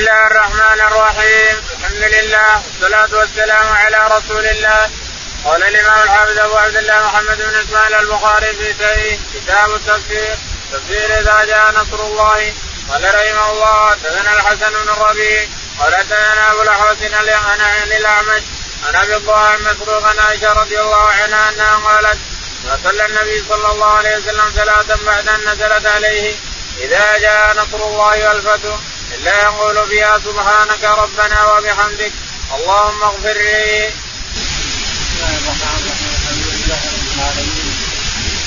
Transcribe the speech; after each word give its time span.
الله 0.00 0.26
الرحمن 0.26 0.80
الرحيم 0.80 1.56
الحمد 1.78 2.02
لله 2.14 2.62
والصلاة 2.64 3.18
والسلام 3.18 3.68
على 3.68 4.16
رسول 4.16 4.46
الله 4.46 4.90
قال 5.44 5.62
الإمام 5.62 6.02
الحافظ 6.02 6.38
أبو 6.38 6.56
عبد 6.56 6.76
الله 6.76 7.06
محمد 7.06 7.36
بن 7.36 7.54
إسماعيل 7.54 7.94
البخاري 7.94 8.46
في 8.46 8.74
سعيد 8.78 9.20
كتاب 9.34 9.70
التفسير 9.74 10.38
تفسير 10.72 11.18
إذا 11.20 11.44
جاء 11.44 11.70
نصر 11.70 12.06
الله 12.06 12.54
قال 12.88 13.14
رحمه 13.14 13.50
الله 13.52 13.90
حدثنا 13.90 14.34
الحسن 14.34 14.70
بن 14.70 14.88
الربيع 14.88 15.46
قال 15.80 15.94
حدثنا 15.94 16.52
أبو 16.52 16.62
الأحوص 16.62 16.96
عن 17.02 17.92
الأعمش 17.92 18.42
أبي 18.94 19.16
الضاع 19.16 19.56
مسروق 19.56 20.04
عائشة 20.20 20.52
رضي 20.52 20.80
الله 20.80 21.04
عنها 21.08 21.48
أنها 21.50 21.76
قالت 21.76 22.18
صلى 22.84 23.06
النبي 23.06 23.44
صلى 23.48 23.72
الله 23.72 23.92
عليه 23.92 24.16
وسلم 24.16 24.52
صلاة 24.56 24.96
بعد 25.06 25.28
أن 25.28 25.40
نزلت 25.40 25.86
عليه 25.86 26.34
إذا 26.78 27.18
جاء 27.18 27.54
نصر 27.56 27.86
الله 27.86 28.28
والفتح 28.28 28.78
إلا 29.14 29.42
يقول 29.42 29.88
فيها 29.88 30.18
سبحانك 30.18 30.84
ربنا 30.84 31.38
وبحمدك 31.44 32.12
اللهم 32.56 33.02
اغفر 33.02 33.36
لي. 33.48 33.90
بسم 35.00 35.16
الله 35.16 35.36
الرحمن 35.40 35.76
الرحيم 35.80 36.10
الحمد 36.18 36.46
لله 36.54 36.80
رب 36.94 37.08
العالمين 37.14 37.74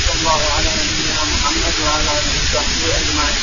صلى 0.08 0.20
الله 0.20 0.42
على 0.56 0.70
نبينا 0.80 1.24
محمد 1.34 1.76
وعلى 1.84 2.12
اله 2.18 2.34
وصحبه 2.42 2.88
اجمعين. 3.00 3.42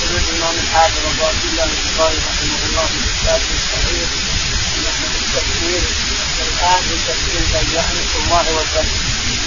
يقول 0.00 0.22
الامام 0.28 0.56
الحافظ 0.64 1.02
ابو 1.10 1.22
عبد 1.30 1.44
الله 1.50 1.64
البخاري 1.64 2.18
رحمه 2.30 2.60
الله 2.68 2.86
في 2.92 2.98
كتابه 3.10 3.50
الصحيح 3.60 4.08
نحن 4.86 5.02
في 5.12 5.18
التفسير 5.24 5.82
الان 6.44 6.80
في 6.88 6.96
تفسير 7.08 7.42
بيان 7.52 7.96
الله 8.20 8.44
والفتح 8.54 8.96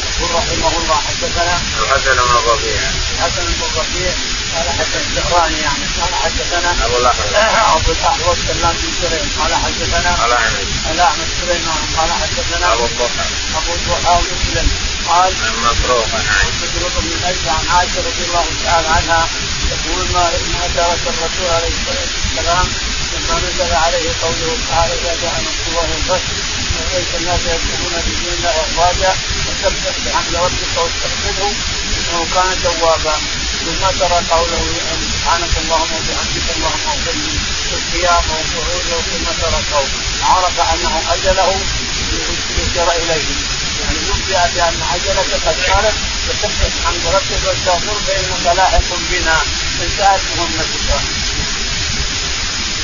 يقول 0.10 0.30
رحمه 0.40 0.74
الله 0.82 0.98
حدثنا 1.08 1.56
الحسن 1.82 2.16
بن 2.28 2.36
الربيع 2.40 2.82
الحسن 3.14 3.46
بن 3.46 3.64
الربيع 3.70 4.14
قال 4.56 4.70
حدثنا 4.70 5.02
الزهراني 5.02 5.60
يعني 5.62 5.86
قال 6.02 6.14
حدثنا 6.24 6.86
أبو 6.86 6.98
الاحوص 6.98 7.34
أبو 7.78 7.92
الاحوص 7.92 8.38
سلام 8.48 8.76
بن 8.82 8.92
سليم 9.02 9.28
قال 9.40 9.56
حدثنا 9.56 10.26
الاعمش 10.26 10.70
الاعمش 10.92 11.30
سليمان 11.42 11.82
قال 11.98 12.10
حدثنا 12.22 12.74
أبو 12.74 12.86
الضحى 12.86 13.26
أبو 13.58 13.74
الضحى 13.74 14.16
مسلم 14.32 14.68
قال 15.10 15.34
عن 15.44 15.54
مسروق 15.66 16.08
عن 16.16 16.26
عائشة 16.36 16.64
مسروق 16.64 16.94
بن 17.04 17.24
أجل 17.30 17.50
عن 17.50 17.66
عائشة 17.76 18.00
رضي 18.10 18.24
الله 18.28 18.46
تعالى 18.66 18.88
عنها 18.88 19.28
يقول 19.72 20.06
ما 20.14 20.24
ما 20.54 20.68
ترك 20.76 21.04
الرسول 21.14 21.50
عليه 21.58 21.74
الصلاة 21.78 22.08
والسلام 22.14 22.68
لما 23.14 23.36
نزل 23.46 23.74
عليه 23.76 24.10
قوله 24.22 24.58
تعالى 24.70 24.94
إذا 24.94 25.16
جاء 25.22 25.34
نصر 25.48 25.66
الله 25.70 25.82
والفتح 25.82 26.32
وليس 26.74 27.08
الناس 27.20 27.40
يدخلون 27.40 28.02
في 28.06 28.12
دين 28.22 28.34
الله 28.38 28.50
افواجا 28.50 29.14
وسبح 29.48 29.96
بحمد 30.06 30.36
ربك 30.36 30.74
واستغفره 30.78 31.52
إنه 31.98 32.28
كان 32.34 32.64
توابا. 32.64 33.16
ثم 33.66 34.00
ترى 34.00 34.20
قوله 34.32 34.64
سبحانك 35.14 35.54
اللهم 35.64 35.92
وبحمدك 35.98 36.48
اللهم 36.56 36.86
اغفر 36.94 37.16
لي 37.24 37.34
القيام 37.78 38.24
وقعوده 38.32 39.02
ثم 39.12 39.26
تركه 39.42 39.86
عرف 40.24 40.60
أنه 40.74 41.02
أجله 41.14 41.50
يشير 42.60 42.92
إليه 42.92 43.26
يعني 43.84 44.00
نبئ 44.10 44.54
بأن 44.56 44.82
أجلك 44.96 45.32
قد 45.46 45.56
صارت 45.68 45.96
فسبح 46.26 46.68
بحمد 46.74 47.06
ربك 47.16 47.42
واستغفر 47.48 47.98
فإنك 48.08 48.56
لاحق 48.58 48.90
بنا 49.12 49.38
انتهت 49.84 50.22
مهمتك. 50.38 50.90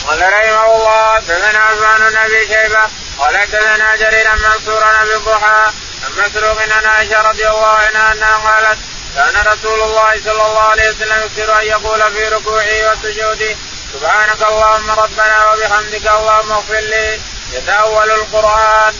قال 0.07 0.21
رحمه 0.21 0.75
الله 0.75 1.15
حدثنا 1.15 1.59
عثمان 1.59 2.09
بن 2.09 2.17
ابي 2.17 2.47
شيبة 2.47 2.83
قال 3.19 3.37
حدثنا 3.37 3.95
جرير 3.95 4.27
منصور 4.35 4.83
أبي 5.01 5.15
الضحى 5.15 5.71
عن 6.03 6.11
مسروق 6.17 6.61
عن 6.61 6.85
عائشة 6.85 7.21
رضي 7.21 7.47
الله 7.47 7.67
عنها 7.67 8.13
أنها 8.13 8.37
قالت 8.37 8.79
كان 9.15 9.35
رسول 9.45 9.81
الله 9.81 10.11
صلى 10.25 10.45
الله 10.47 10.59
عليه 10.59 10.89
وسلم 10.89 11.23
يكثر 11.25 11.61
أن 11.61 11.65
يقول 11.65 12.13
في 12.13 12.27
ركوعه 12.27 12.91
وسجوده 12.91 13.55
سبحانك 13.93 14.41
اللهم 14.49 14.89
ربنا 14.91 15.37
وبحمدك 15.51 16.07
اللهم 16.07 16.51
اغفر 16.51 16.79
لي 16.79 17.19
يتأول 17.53 18.11
القرآن. 18.11 18.93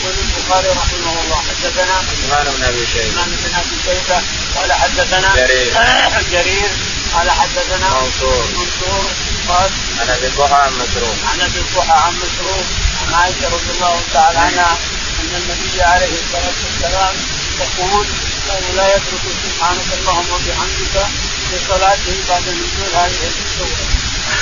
يقول 0.00 0.14
البخاري 0.24 0.68
رحمه 0.68 1.14
الله 1.22 1.40
حدثنا 1.48 1.94
عثمان 1.94 2.54
بن 2.56 2.64
أبي 2.64 2.86
شيبة 2.86 3.20
عثمان 3.20 3.36
بن 3.44 3.54
أبي 3.60 3.76
شيبة 3.84 4.18
قال 4.56 4.72
حدثنا 4.72 5.36
جرير. 5.36 5.72
جرير 6.34 6.70
قال 7.14 7.30
حدثنا 7.30 7.88
منصور 8.00 8.44
منصور 8.56 9.04
قال 9.48 9.70
عن 10.00 10.08
أبي 10.10 10.26
الضحى 10.26 10.54
عن 10.54 10.72
مسروق 10.72 11.16
عن 11.32 11.40
أبي 11.40 11.58
الضحى 11.58 11.98
عن 12.06 12.14
مسروق 12.14 12.64
عن 13.02 13.14
عائشة 13.14 13.46
رضي 13.46 13.70
الله 13.76 14.00
تعالى 14.12 14.38
عنها 14.38 14.76
أن 15.20 15.42
النبي 15.42 15.82
عليه 15.82 16.14
الصلاة 16.22 16.58
والسلام 16.64 17.14
يقول 17.60 18.06
كان 18.48 18.76
لا 18.76 18.86
يترك 18.96 19.24
سبحانك 19.44 19.88
اللهم 19.98 20.30
وبحمدك 20.32 21.06
في 21.50 21.56
صلاته 21.68 22.16
بعد 22.28 22.42
نزول 22.42 22.90
هذه 22.94 23.30
السورة. 23.30 23.86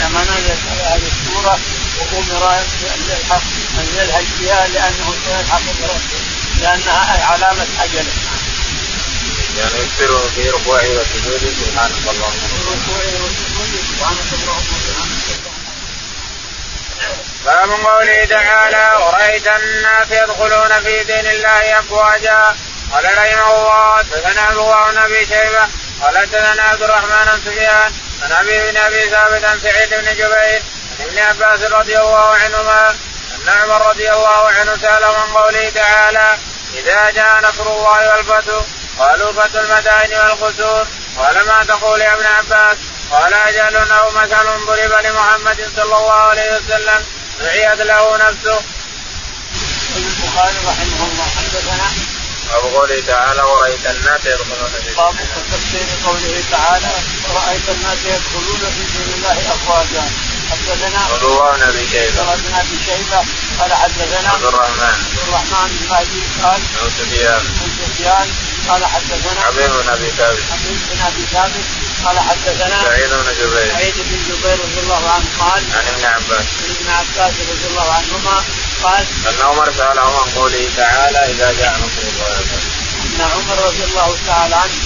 لما 0.01 0.23
نزلت 0.23 0.63
هذه 0.81 1.09
السورة 1.13 1.59
وامر 2.13 2.55
أن 2.55 3.01
يلحق 3.11 3.43
أن 3.79 3.87
يلهج 3.99 4.25
بها 4.41 4.67
لأنه 4.69 5.15
سيلحق 5.25 5.63
بربه 5.81 6.21
لأنها 6.61 7.27
علامة 7.33 7.67
اجله 7.81 8.13
يعني 9.59 9.75
يكثر 9.85 10.19
في 10.35 10.51
ركوعه 10.51 10.89
وسجوده 10.89 11.51
سبحانك 11.61 12.05
اللهم 12.11 12.41
في 12.51 12.61
ركوعه 12.73 13.13
وسجوده 13.25 13.79
سبحانك 13.91 14.29
اللهم 14.33 14.67
وبحمدك. 14.75 15.41
باب 17.45 17.71
قوله 17.71 18.25
تعالى 18.25 18.91
ورأيت 19.05 19.47
الناس 19.47 20.07
يدخلون 20.11 20.81
في 20.85 21.05
دين 21.05 21.27
الله 21.27 21.79
أفواجا 21.81 22.57
قال 22.93 23.05
رحمه 23.05 23.51
الله 23.57 23.99
حدثنا 23.99 24.53
أبو 24.53 24.91
بن 24.91 24.99
أبي 24.99 25.27
شيبة 25.27 25.69
قال 26.03 26.19
حدثنا 26.19 26.63
عبد 26.63 26.83
الرحمن 26.83 27.25
بن 27.25 27.51
سفيان 27.51 27.93
عن 28.23 28.33
أبي 28.33 28.71
بن 28.71 28.77
أبي 28.77 29.11
ثابت 29.11 29.45
عن 29.45 29.61
سعيد 29.61 29.91
بن 29.91 30.15
جبير 30.15 30.63
عن 31.01 31.07
ابن 31.07 31.19
عباس 31.19 31.61
رضي 31.61 31.99
الله 31.99 32.35
عنهما 32.35 32.91
أن 33.35 33.49
عمر 33.49 33.89
رضي 33.89 34.11
الله 34.11 34.49
عنه 34.49 34.77
سأل 34.77 35.03
من 35.03 35.37
قوله 35.37 35.71
تعالى 35.71 36.39
إذا 36.75 37.11
جاء 37.11 37.41
نصر 37.43 37.63
الله 37.63 38.17
والفتح 38.17 38.65
قالوا 38.99 39.33
فتح 39.33 39.61
المدائن 39.61 40.13
والقصور 40.13 40.87
قال 41.19 41.47
ما 41.47 41.65
تقول 41.69 42.01
يا 42.01 42.15
ابن 42.15 42.27
عباس 42.27 42.77
قال 43.11 43.35
أجل 43.35 43.77
أو 43.77 44.11
مثل 44.11 44.67
ضرب 44.67 45.05
لمحمد 45.05 45.71
صلى 45.77 45.97
الله 45.97 46.13
عليه 46.13 46.57
وسلم 46.57 47.05
دعيت 47.41 47.81
له 47.81 48.17
نفسه. 48.17 48.63
البخاري 49.97 50.59
رحمه 50.67 51.05
الله 51.05 51.27
حدثنا 51.37 52.10
باب 52.51 52.63
قوله 52.75 53.01
تعالى 53.07 53.43
ورأيت 53.43 53.87
الناس 53.87 54.21
يدخلون 54.27 54.71
في 54.85 54.95
باب 54.97 55.15
تفسير 55.53 55.87
قوله 56.07 56.43
تعالى 56.51 56.91
رأيت 57.35 57.69
الناس 57.69 57.99
يدخلون 58.05 58.61
في 58.75 58.83
دين 58.93 59.15
الله 59.17 59.39
أفواجا. 59.55 60.05
حدثنا 60.51 60.99
عبد 60.99 61.23
الله 61.23 61.57
بن 61.57 61.63
ابي 61.63 61.87
شيبه 61.93 62.35
بن 62.35 62.55
ابي 62.55 62.77
شيبة. 62.87 63.21
قال 63.59 63.73
حدثنا 63.73 64.29
عبد 64.29 64.45
الرحمن 64.45 64.95
عبد 65.11 65.19
الرحمن 65.29 65.69
بن 65.69 65.87
مهدي 65.91 66.23
قال 66.43 66.61
بن 66.61 66.91
سفيان. 66.99 67.43
بن 67.61 67.71
سفيان. 67.81 68.29
قال 68.69 68.85
حدثنا 68.85 69.41
حبيب 69.41 69.71
بن 69.71 69.89
أبي 69.89 70.11
ثابت. 70.19 70.43
حبيب 70.53 70.79
بن 70.91 71.01
أبي 71.07 71.25
ثابت. 71.33 71.67
قال 72.05 72.19
حدثنا 72.19 72.85
سعيد 72.85 73.11
بن 73.11 73.33
جبير. 73.41 73.73
سعيد 73.73 73.95
بن 73.97 74.19
جبير 74.29 74.59
رضي 74.65 74.81
الله 74.81 75.11
عنه 75.11 75.27
قال 75.39 75.63
عن 75.77 75.85
ابن 75.95 76.05
عباس. 76.05 76.47
عن 76.61 76.71
ابن 76.81 76.91
عباس 76.99 77.35
رضي 77.51 77.67
الله 77.71 77.93
عنهما 77.93 78.45
قال 78.83 79.05
أن 79.29 79.47
عمر 79.47 79.73
ساله 79.73 80.01
عن 80.01 80.29
قوله 80.37 80.69
تعالى 80.77 81.19
إذا 81.19 81.53
جاء 81.61 81.73
نصر 81.85 82.03
الله. 82.09 82.61
أن 83.01 83.21
عمر 83.21 83.65
رضي 83.67 83.85
الله 83.85 84.17
تعالى 84.27 84.55
عنه 84.55 84.77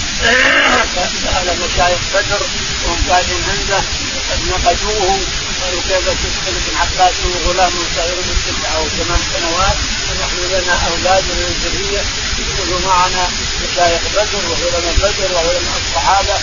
سأل 1.23 1.47
مشايخ 1.65 1.99
بدر 2.13 2.41
وهم 2.85 2.99
قاعدين 3.09 3.43
عنده 3.49 3.81
قد 4.29 4.39
نقدوه 4.49 5.19
قالوا 5.61 5.81
كيف 5.89 6.05
تدخل 6.07 6.53
ابن 6.61 6.77
عباس 6.81 7.13
وغلام 7.25 7.73
صغير 7.95 8.15
من 8.27 8.37
تسع 8.45 8.69
أو 8.77 8.83
ثمان 8.97 9.21
سنوات 9.33 9.77
ونحن 10.07 10.37
لنا 10.53 10.73
أولاد 10.89 11.23
من 11.23 11.51
ذريه 11.63 12.03
يدخلوا 12.39 12.79
معنا 12.87 13.27
مشايخ 13.63 14.01
بدر 14.15 14.43
وعلماء 14.49 14.95
بدر 15.03 15.35
وعلماء 15.35 15.77
الصحابة. 15.85 16.37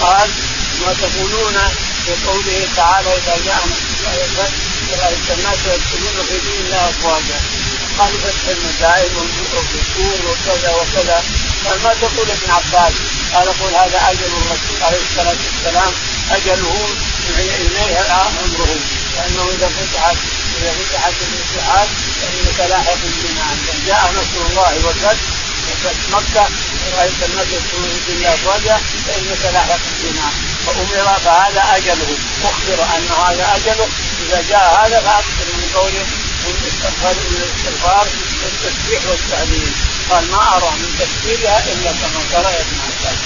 قال 0.00 0.30
ما 0.86 0.94
تقولون 1.02 1.56
في 2.04 2.12
قوله 2.26 2.68
تعالى 2.76 3.08
إذا 3.08 3.36
جاء 3.46 3.60
نصر 3.66 4.10
الله؟ 4.30 4.50
الناس 4.92 5.58
يدخلون 5.66 6.26
في 6.28 6.38
دين 6.38 6.66
الله 6.66 6.88
افواجا 6.88 7.40
قالوا 7.98 8.18
فتح 8.20 8.48
المدائن 8.48 9.16
والقصور 9.16 10.20
وكذا 10.30 10.70
وكذا. 10.74 11.22
قال 11.64 11.82
ما 11.82 11.94
تقول 12.00 12.30
ابن 12.30 12.50
عباس؟ 12.50 12.92
قال 13.34 13.48
قل 13.48 13.74
هذا 13.74 14.10
أجل 14.10 14.24
الرسول 14.24 14.82
عليه 14.82 14.98
الصلاة 15.10 15.36
والسلام. 15.46 15.92
أجله 16.30 16.88
إليه 17.38 18.00
أمره. 18.44 18.76
لأنه 19.16 19.48
إذا 19.54 19.68
فتحت 19.68 20.16
إذا 20.58 20.72
فتحت 20.72 21.12
الفتوحات 21.22 21.88
فإنك 22.20 22.70
لاحق 22.70 23.02
بنا. 23.22 23.56
جاء 23.86 24.12
نصر 24.12 24.46
الله 24.50 24.86
والفتح 24.86 25.20
وفتح 25.68 25.94
مكة 26.12 26.48
رأيت 26.98 27.22
الناس 27.28 27.46
يدخلون 27.46 28.00
في 28.06 28.12
الله 28.12 28.34
افواجا 28.34 28.80
فإنك 29.06 29.52
لاحق 29.52 29.80
بنا. 30.02 30.28
فأمر 30.66 31.18
فهذا 31.24 31.76
أجله. 31.76 32.16
أخبر 32.44 32.78
أن 32.96 33.08
هذا 33.26 33.56
أجله 33.56 33.88
إذا 34.32 34.42
جاء 34.48 34.86
هذا 34.86 35.00
فاكثر 35.00 35.46
من 35.54 35.70
قوله 35.74 36.06
والاستغفار 36.46 37.14
والاستغفار 37.30 38.06
والتسبيح 38.42 39.00
والتهليل 39.10 39.72
قال 40.10 40.30
ما 40.30 40.56
أرى 40.56 40.70
من 40.70 40.90
تفسيرها 41.00 41.58
إلا 41.72 41.90
كما 41.90 42.20
قرأ 42.32 42.50
ابن 42.50 42.76
عباس. 42.86 43.18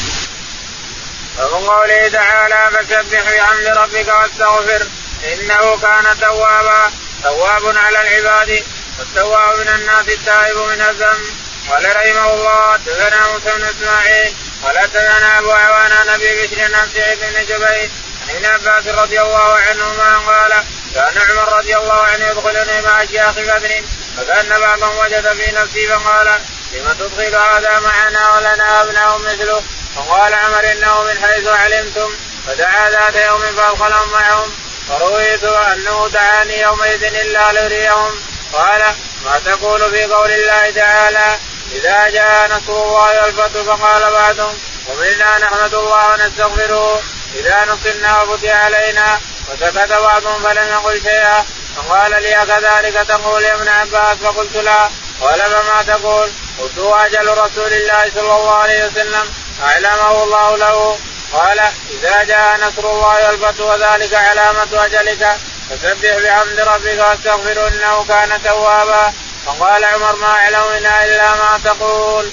ومن 1.39 1.67
قوله 1.67 2.09
تعالى 2.09 2.71
فسبح 2.73 3.23
بحمد 3.23 3.67
ربك 3.67 4.09
واستغفر 4.09 4.87
إنه 5.33 5.79
كان 5.83 6.21
توابا. 6.21 6.93
تواب 7.23 7.77
على 7.77 8.01
العباد 8.01 8.65
والتواب 8.99 9.59
من 9.59 9.69
الناس 9.69 10.09
التائب 10.09 10.57
من 10.57 10.81
الذنب. 10.81 11.27
قال 11.71 11.97
رحمه 11.97 12.35
الله 12.35 12.73
حدثنا 12.73 13.33
موسى 13.33 13.57
بن 13.57 13.65
إسماعيل 13.65 14.35
قال 14.65 14.79
حدثنا 14.79 15.39
أبو 15.39 15.51
عوان 15.51 16.07
نبي 16.07 16.47
بشر 16.47 16.75
عن 16.75 16.89
سعيد 16.95 17.19
بن 17.19 17.45
جبير 17.45 17.91
عن 18.29 18.35
ابن 18.37 18.47
عباس 18.47 18.87
رضي 18.87 19.21
الله 19.21 19.59
عنهما 19.59 20.19
قال 20.19 20.65
كان 20.97 21.19
عمر 21.31 21.59
رضي 21.59 21.77
الله 21.77 22.01
عنه 22.01 22.27
يدخلني 22.27 22.81
مع 22.81 23.03
اشياخ 23.03 23.35
بدر 23.35 23.83
فكأن 24.17 24.61
بعضهم 24.61 24.99
وجد 24.99 25.33
في 25.33 25.53
نفسي 25.53 25.89
فقال 25.89 26.39
لم 26.73 26.93
تدخل 26.99 27.35
هذا 27.35 27.81
معنا 27.81 28.31
ولنا 28.31 28.83
أبناء 28.83 29.19
مثله؟ 29.19 29.63
فقال 29.97 30.35
عمر 30.35 30.73
إنه 30.73 31.03
من 31.03 31.19
حيث 31.27 31.47
علمتم. 31.47 32.11
فدعا 32.47 32.91
ذات 32.91 33.17
يوم 33.17 33.41
فأدخلهم 33.41 34.11
معهم 34.13 34.51
فرويت 34.89 35.45
أنه 35.45 36.09
دعاني 36.13 36.61
يومئذ 36.61 37.05
إلا 37.05 37.53
ليريهم 37.53 38.21
قال 38.53 38.83
ما 39.25 39.39
تقول 39.45 39.91
في 39.91 40.05
قول 40.05 40.31
الله 40.31 40.71
تعالى 40.71 41.39
إذا 41.73 42.09
جاء 42.09 42.47
نصر 42.47 42.73
الله 42.73 43.25
والفتح 43.25 43.63
فقال 43.63 44.13
بعضهم 44.13 44.59
ومنا 44.87 45.39
نحمد 45.39 45.75
الله 45.75 46.13
ونستغفره 46.13 47.03
إذا 47.35 47.65
نصرنا 47.65 48.23
وفتح 48.23 48.65
علينا. 48.65 49.21
وسكت 49.49 49.93
بعضهم 49.93 50.43
فلم 50.43 50.69
يقل 50.69 51.03
شيئا. 51.03 51.45
فقال 51.77 52.11
لي 52.23 52.47
كذلك 52.47 53.07
تقول 53.09 53.43
يا 53.43 53.55
ابن 53.55 53.69
عباس؟ 53.69 54.17
فقلت 54.17 54.57
لا. 54.57 54.91
قال 55.21 55.41
فما 55.41 55.83
تقول؟ 55.83 56.33
قلت 56.59 56.79
أجل 56.79 57.29
رسول 57.29 57.73
الله 57.73 58.11
صلى 58.15 58.37
الله 58.37 58.55
عليه 58.55 58.87
وسلم 58.87 59.33
أعلمه 59.65 60.23
الله 60.23 60.57
له. 60.57 60.99
قال 61.33 61.61
إذا 61.91 62.25
جاء 62.25 62.57
نصر 62.57 62.91
الله 62.91 63.27
والفتح 63.27 63.61
وذلك 63.61 64.15
علامة 64.15 64.85
أجلك 64.85 65.37
فسبح 65.71 66.19
بحمد 66.19 66.61
ربك 66.61 66.99
واستغفر 66.99 67.69
إنه 67.69 68.05
كان 68.09 68.43
توابا. 68.45 69.13
فقال 69.47 69.85
عمر 69.85 70.17
ما 70.17 70.27
أعلم 70.27 70.63
منها 70.75 71.05
إلا 71.05 71.35
ما 71.35 71.61
تقول. 71.65 72.31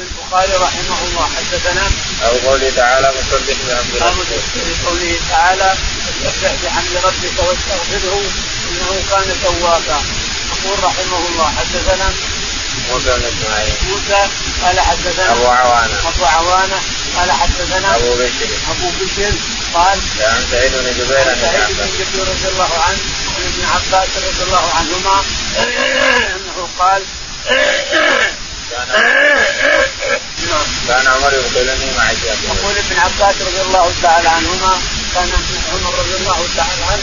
البخاري 0.00 0.52
رحمه 0.52 0.98
الله. 1.04 1.28
حدثنا 1.36 1.90
أو 2.24 2.48
قوله 2.48 2.72
تعالى 2.76 3.12
فسبح 3.12 3.56
بحمد 3.68 4.26
ربك. 4.32 4.86
قوله 4.86 5.16
تعالى 5.30 5.74
فسبح 6.24 6.52
بحمد 6.64 6.96
ربك 7.04 7.36
واستغفره 7.38 8.22
إنه 8.70 9.02
كان 9.10 9.36
توابا. 9.44 9.98
يقول 10.52 10.84
رحمه 10.84 11.26
الله 11.28 11.52
حدثنا 11.58 12.12
موسى 12.90 13.10
بن 13.16 13.24
إسماعيل. 13.32 13.72
موسى 13.88 14.28
قال 14.62 14.80
حدثنا 14.80 15.32
أبو 15.32 15.46
عوانة. 15.46 15.96
أبو 16.08 16.24
عوانة 16.24 16.80
قال 17.16 17.32
حدثنا 17.32 17.96
أبو 17.96 18.14
بشر 18.14 18.50
أبو 18.70 18.88
بشر 19.00 19.32
قال 19.74 19.98
عن 20.20 20.46
سعيد 20.50 20.72
بن 20.72 20.90
جبير 20.98 21.28
عن 21.28 21.36
سعيد 21.40 21.76
بن 21.78 21.86
جبير 21.98 22.28
رضي 22.28 22.48
الله 22.52 22.70
عنه 22.86 22.98
عن 23.36 23.42
ابن 23.44 23.64
عباس 23.74 24.08
رضي 24.16 24.42
الله 24.42 24.70
عنهما 24.74 25.24
أنه 26.36 26.68
قال 26.78 27.02
كان 30.88 31.06
عمر 31.06 31.32
يقتلني 31.32 31.90
مع 31.96 32.10
يقول 32.10 32.74
ابن 32.76 32.98
عباس 32.98 33.34
رضي 33.42 33.60
الله 33.66 33.92
تعالى 34.02 34.28
عنهما 34.28 34.80
كان 35.14 35.30
عمر 35.72 35.98
رضي 35.98 36.16
الله 36.16 36.48
تعالى 36.56 36.84
عنه 36.90 37.02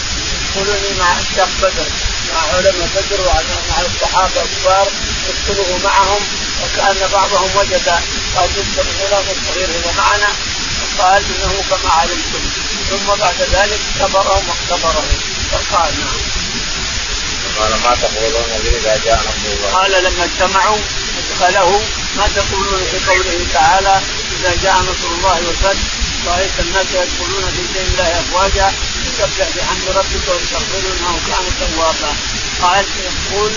يقتلني 0.56 1.00
مع 1.00 1.20
اشتاق 1.20 1.50
بدر 1.62 1.88
مع 2.34 2.42
علماء 2.58 2.88
بدر 2.96 3.22
ومع 3.22 3.82
الصحابة 3.86 4.42
الكبار 4.42 4.88
يدخله 5.30 5.80
معهم 5.84 6.22
وكأن 6.64 7.10
بعضهم 7.14 7.50
وجد 7.56 7.90
قال 8.36 8.50
يذكر 8.58 8.86
الغلام 8.92 9.24
الصغير 9.32 9.70
هو 9.70 9.92
معنا 9.98 10.30
وقال 10.82 11.24
إنه 11.24 11.64
كما 11.70 11.92
علمتم 11.92 12.44
ثم 12.90 13.08
بعد 13.20 13.36
ذلك 13.54 13.80
اختبرهم 13.90 14.44
واختبرهم 14.50 15.18
فقال 15.52 15.94
نعم. 16.00 16.40
قال 17.60 17.72
ما 17.72 17.96
تقولون 18.02 18.60
به 18.64 18.78
اذا 18.78 19.00
جاء 19.06 19.20
نصر 19.20 19.54
الله؟ 19.54 19.74
قال 19.74 19.92
لما 20.04 20.24
اجتمعوا 20.24 20.78
ادخله 21.30 21.82
ما 22.18 22.28
تقولون 22.36 22.82
في 22.92 23.12
قوله 23.12 23.46
تعالى 23.54 24.02
إذا 24.40 24.56
جاء 24.64 24.76
نصر 24.76 25.08
الله 25.18 25.48
والفتح 25.48 25.80
رأيت 26.28 26.60
الناس 26.60 26.86
يدخلون 26.94 27.52
في 27.56 27.62
دين 27.74 27.88
الله 27.92 28.20
أفواجا 28.20 28.74
فسبح 29.18 29.48
بحمد 29.56 29.88
ربك 29.98 30.28
واستغفره 30.28 30.90
إنه 31.00 31.20
كان 31.28 31.46
توابا. 31.60 32.16
قال 32.62 32.86
يقول 33.06 33.52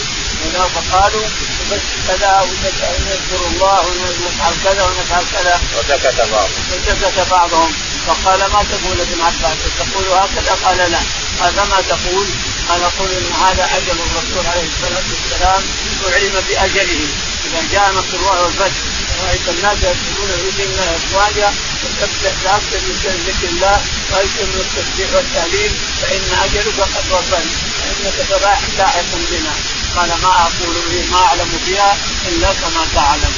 فقالوا 0.74 1.26
بس 1.70 1.80
كذا 2.08 2.40
ونذكر 2.40 3.46
الله 3.46 3.80
ونفعل 3.80 4.54
كذا 4.64 4.82
ونفعل 4.84 5.24
كذا. 5.32 5.60
وسكت 5.78 6.16
بعضهم. 6.16 6.50
وسكت 6.72 7.30
بعضهم. 7.30 7.72
فقال 8.06 8.38
ما 8.38 8.64
تقول 8.72 9.00
ابن 9.00 9.20
عباس 9.20 9.58
تقول 9.78 10.04
هكذا؟ 10.04 10.56
قال 10.64 10.76
لا. 10.76 10.98
قال 11.40 11.52
فما 11.54 11.80
تقول؟ 11.88 12.26
قال 12.68 12.82
أقول 12.82 13.08
إن 13.10 13.32
هذا 13.44 13.64
أجل 13.64 13.98
الرسول 14.00 14.46
عليه 14.46 14.68
الصلاة 14.72 15.04
والسلام 15.12 15.62
أعلم 16.08 16.44
بأجله. 16.48 17.08
إذا 17.52 17.62
جاء 17.72 17.92
نصر 17.92 18.16
الله 18.16 18.42
والفتح 18.42 18.80
رأيت 19.24 19.48
الناس 19.48 19.76
يدخلون 19.76 20.30
في 20.42 20.50
دين 20.56 20.70
الله 20.70 20.96
افواجا 20.96 21.52
فسبح 22.00 22.32
باكثر 22.44 22.78
من 22.88 23.24
ذكر 23.26 23.48
الله 23.48 23.80
وأكثر 24.12 24.44
من 24.44 24.60
التسبيح 24.64 25.14
والتهليل 25.14 25.72
فإن 26.00 26.22
أجلك 26.44 26.80
قد 26.80 27.10
وصل 27.10 27.44
فإنك 27.78 28.42
لاحق 28.78 29.12
بنا. 29.30 29.54
قال 29.96 30.08
ما 30.22 30.28
أقول 30.28 30.76
ما 31.10 31.18
أعلم 31.18 31.60
فيها 31.66 31.96
إلا 32.28 32.48
كما 32.48 32.86
تعلم. 32.94 33.34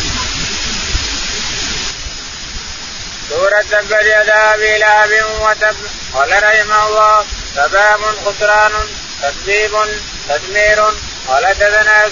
سورة 3.31 3.63
تبت 3.71 3.93
يدا 4.03 4.55
أبي 4.55 4.79
لهب 4.79 5.11
وتب 5.41 5.77
قال 6.15 6.31
رحمه 6.45 6.87
الله 6.87 7.25
تباب 7.57 8.01
خسران 8.25 8.73
تكذيب 9.23 9.73
تدمير. 10.29 10.85
قال 11.29 11.55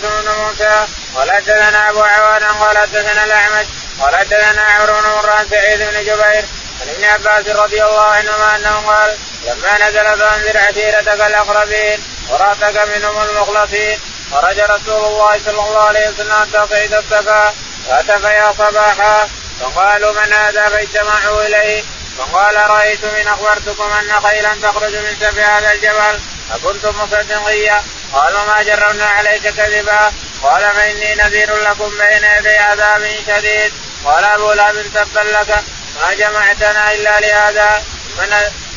بن 0.02 0.30
موسى 0.38 0.86
قال 1.14 1.32
حدثنا 1.32 1.90
أبو 1.90 2.00
عوان 2.02 2.44
قال 2.44 2.78
حدثنا 2.78 3.24
الاعمش 3.24 3.66
قال 4.00 4.16
حدثنا 4.16 4.62
عمرو 4.62 4.92
بن 5.00 5.08
مران 5.08 5.46
سعيد 5.50 5.78
بن 5.78 6.00
جبير 6.00 6.44
عن 6.80 6.88
ابن 6.88 7.04
عباس 7.04 7.56
رضي 7.56 7.84
الله 7.84 8.06
عنهما 8.06 8.56
أنه 8.56 8.86
قال 8.86 9.18
لما 9.46 9.88
نزل 9.88 10.04
فأنذر 10.04 10.58
عشيرتك 10.58 11.26
الأقربين 11.26 12.02
وراتك 12.28 12.88
منهم 12.96 13.22
المخلصين. 13.22 14.00
خرج 14.32 14.58
رسول 14.60 15.04
الله 15.04 15.38
صلى 15.44 15.60
الله 15.60 15.82
عليه 15.82 16.08
وسلم 16.08 16.32
حتى 16.32 16.66
صعد 16.70 16.94
الصفا 16.94 17.54
فأتى 17.88 18.34
يا 18.34 18.52
صباحا 18.58 19.28
فقالوا 19.60 20.12
من 20.12 20.32
هذا؟ 20.32 20.68
فاجتمعوا 20.68 21.42
إليه. 21.42 21.82
فقال 22.18 22.70
رأيت 22.70 23.04
من 23.04 23.28
أخبرتكم 23.28 23.92
أن 23.92 24.20
خيلا 24.26 24.54
تخرج 24.62 24.94
من 24.96 25.16
سفح 25.20 25.56
هذا 25.56 25.72
الجبل 25.72 26.20
أكنتم 26.54 26.94
مصدقيا 26.98 27.82
قال 28.12 28.32
ما 28.32 28.62
جربنا 28.62 29.06
عليك 29.06 29.42
كذبا. 29.42 30.12
قال 30.42 30.72
فاني 30.72 31.14
نذير 31.14 31.56
لكم 31.56 31.90
بين 31.98 32.24
يدي 32.38 32.56
عذاب 32.58 33.10
شديد. 33.26 33.72
قال 34.04 34.24
أبو 34.24 34.52
لهب 34.52 34.86
تبا 34.94 35.20
لك 35.20 35.64
ما 36.00 36.14
جمعتنا 36.14 36.92
إلا 36.94 37.20
لهذا. 37.20 37.84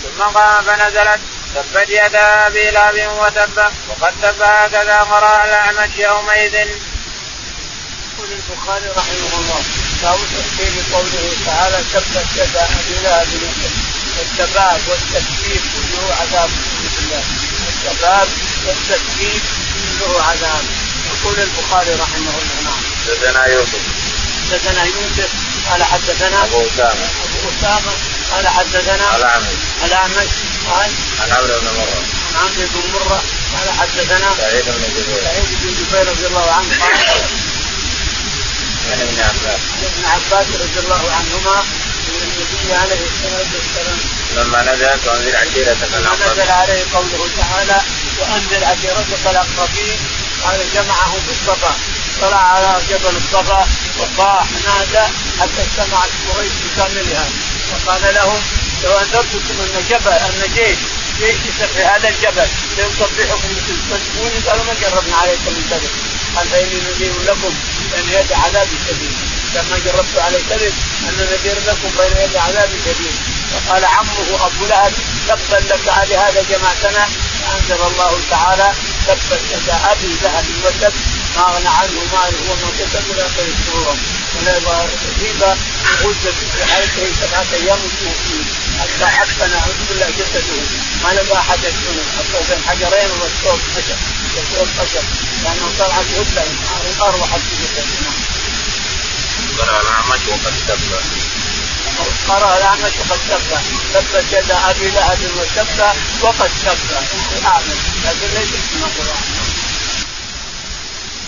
ثم 0.04 0.24
قام 0.24 0.64
فنزلت 0.64 1.20
تبت 1.56 1.90
يدا 1.90 2.48
أبي 2.48 2.72
لهب 2.72 3.18
وتب. 3.20 3.72
وقد 3.90 4.14
تب 4.22 4.42
هكذا 4.42 4.98
قرأ 4.98 5.46
الاعمش 5.46 5.98
يومئذ. 5.98 6.54
يقول 6.54 8.30
البخاري 8.32 8.90
رحمه 8.98 9.34
الله 9.40 9.62
باب 10.04 10.20
تفسير 10.36 10.84
قوله 10.94 11.34
تعالى 11.46 11.78
تبت 11.94 12.28
يدا 12.36 12.64
أبي 12.64 12.96
لهب 13.04 13.28
التباب 14.22 14.80
والتكذيب 14.90 15.62
كله 15.74 16.16
عذاب 16.22 16.50
بالله 16.96 17.24
التباب 17.70 18.28
والتكذيب 18.66 19.42
كله 20.00 20.24
عذاب. 20.24 20.85
يقول 21.26 21.40
البخاري 21.40 21.94
رحمه 21.94 22.34
الله. 22.42 22.62
نعم. 22.64 22.84
حدثنا 23.08 23.46
يوسف. 23.46 23.82
حدثنا 24.52 24.84
يوسف 24.84 25.30
قال 25.70 25.84
حدثنا 25.84 26.44
أبو 26.44 26.68
أسامة. 26.68 27.08
أبو 27.26 27.50
أسامة 27.60 27.94
قال 28.32 28.48
حدثنا 28.48 29.16
الاعمش 29.16 29.58
الاعمش 29.86 30.32
قال 30.70 30.92
عن 31.22 31.32
عمرو 31.32 31.60
بن 31.60 31.68
مرة. 31.78 32.02
عن 32.28 32.36
عمرو 32.42 32.68
بن 32.74 32.92
مرة 32.94 33.24
قال 33.54 33.68
حدثنا 33.80 34.28
سعيد 34.38 34.66
بن 34.66 34.84
جبير. 34.98 35.22
سعيد 35.24 35.46
بن 35.62 35.74
جبير 35.80 36.10
رضي 36.12 36.26
الله 36.28 36.52
عنه 36.52 36.70
قال 36.82 36.94
عن 38.92 39.02
ابن 39.02 39.20
عباس. 39.20 39.62
عن 39.76 39.84
ابن 39.84 40.06
عباس 40.06 40.48
رضي 40.62 40.80
الله 40.80 41.12
عنهما 41.12 41.60
أن 42.10 42.22
النبي 42.22 42.74
عليه 42.74 43.02
الصلاة 43.12 43.52
والسلام 43.56 44.00
لما 44.36 44.62
نزلت 44.62 45.08
وأنذر 45.08 45.36
عشيرتك 45.38 45.84
نزل 45.84 45.98
الاقربين 45.98 46.50
عليه 46.50 46.84
قوله 46.94 47.30
تعالى 47.38 47.82
وأنذر 48.20 48.66
عشيرتك 48.66 49.28
الأقربين 49.30 50.00
جمعهم 50.74 51.20
في 51.28 51.32
الصفا 51.32 51.76
طلع 52.22 52.38
على 52.38 52.82
جبل 52.90 53.18
الصفا 53.18 53.68
وصاح 54.00 54.46
نادى 54.66 55.06
حتى 55.40 55.62
اجتمعت 55.62 56.10
قريش 56.30 56.52
بكاملها 56.64 57.26
وقال 57.72 58.14
لهم 58.16 58.42
لو 58.84 58.98
أنذرتكم 58.98 59.56
أن 59.60 59.86
جبل 59.90 60.12
أن 60.12 60.52
جيش 60.56 60.78
جيش 61.20 61.68
في 61.76 61.84
هذا 61.84 62.10
الجبل 62.10 62.48
ليصبحكم 62.78 63.50
تصدقوني 63.68 64.40
قالوا 64.48 64.64
ما 64.64 64.74
جربنا 64.82 65.16
عليكم 65.16 65.52
من 65.52 65.68
كذب 65.72 65.92
قال 66.36 66.48
فإني 66.48 66.82
نذير 66.90 67.14
لكم 67.28 67.54
بين 67.92 68.10
يد 68.10 68.34
عذاب 68.34 68.68
شديد. 68.88 69.16
لما 69.56 69.80
جربت 69.86 70.18
على 70.18 70.38
الكذب 70.38 70.74
ان 71.08 71.28
نذير 71.32 71.58
لكم 71.68 71.90
بين 71.98 72.18
يد 72.24 72.36
عذاب 72.36 72.70
شديد. 72.86 73.16
فقال 73.52 73.86
عمه 73.86 74.46
أبو 74.46 74.66
لهب 74.66 74.94
تبا 75.28 75.56
لك 75.56 75.88
لهذا 76.10 76.46
جمعتنا 76.50 77.08
فانزل 77.46 77.84
الله 77.84 78.20
تعالى 78.30 78.74
تبت 79.08 79.42
يدا 79.52 79.92
أبي 79.92 80.12
لهب 80.24 80.46
وتب 80.66 80.94
ما 81.36 81.42
أغنى 81.50 81.68
عنه 81.68 82.00
ماله 82.14 82.40
وما 82.50 82.70
كسب 82.80 83.04
ولا 83.10 83.28
سيذكرهم 83.36 83.98
ولا 84.36 84.86
ريبه 85.22 85.58
غزه 86.02 86.36
في 86.54 86.66
حياته 86.66 87.06
سبعة 87.22 87.46
أيام 87.54 87.80
فيه 88.00 88.44
حتى 88.80 89.06
حتى 89.06 89.48
نعوذ 89.52 89.80
بالله 89.90 90.10
جسده. 90.10 90.62
ما 91.04 91.10
لقى 91.14 91.40
أحد 91.40 91.60
يدفنه 91.64 92.04
حتى 92.18 92.40
بين 92.50 92.62
حجرين 92.68 93.12
والثوب 93.22 93.60
خشب 93.76 94.00
والثوب 94.36 94.68
خشب. 94.80 95.06
لأنه 95.44 95.72
طلعت 95.80 96.06
غزه 96.18 96.44
أروح 97.02 97.30
في 97.36 97.56
جسده. 97.62 98.12
قرأ 99.58 99.82
الأعمش 99.82 100.22
وقد 100.28 100.54
تب 100.68 100.80
قرأ 102.30 102.58
الأعمش 102.58 102.94
وقد 103.00 103.20
تب 103.30 103.42
تبت 103.94 104.34
يد 104.34 104.52
أبي 104.52 104.92
لهب 104.92 105.20
وتب 105.38 105.68
وقد 106.22 106.52
تب 106.66 106.78
الأعمش 107.38 107.82
لكن 108.06 108.28
ليس 108.34 108.50
اسمه 108.50 108.88
قرآن 108.98 109.24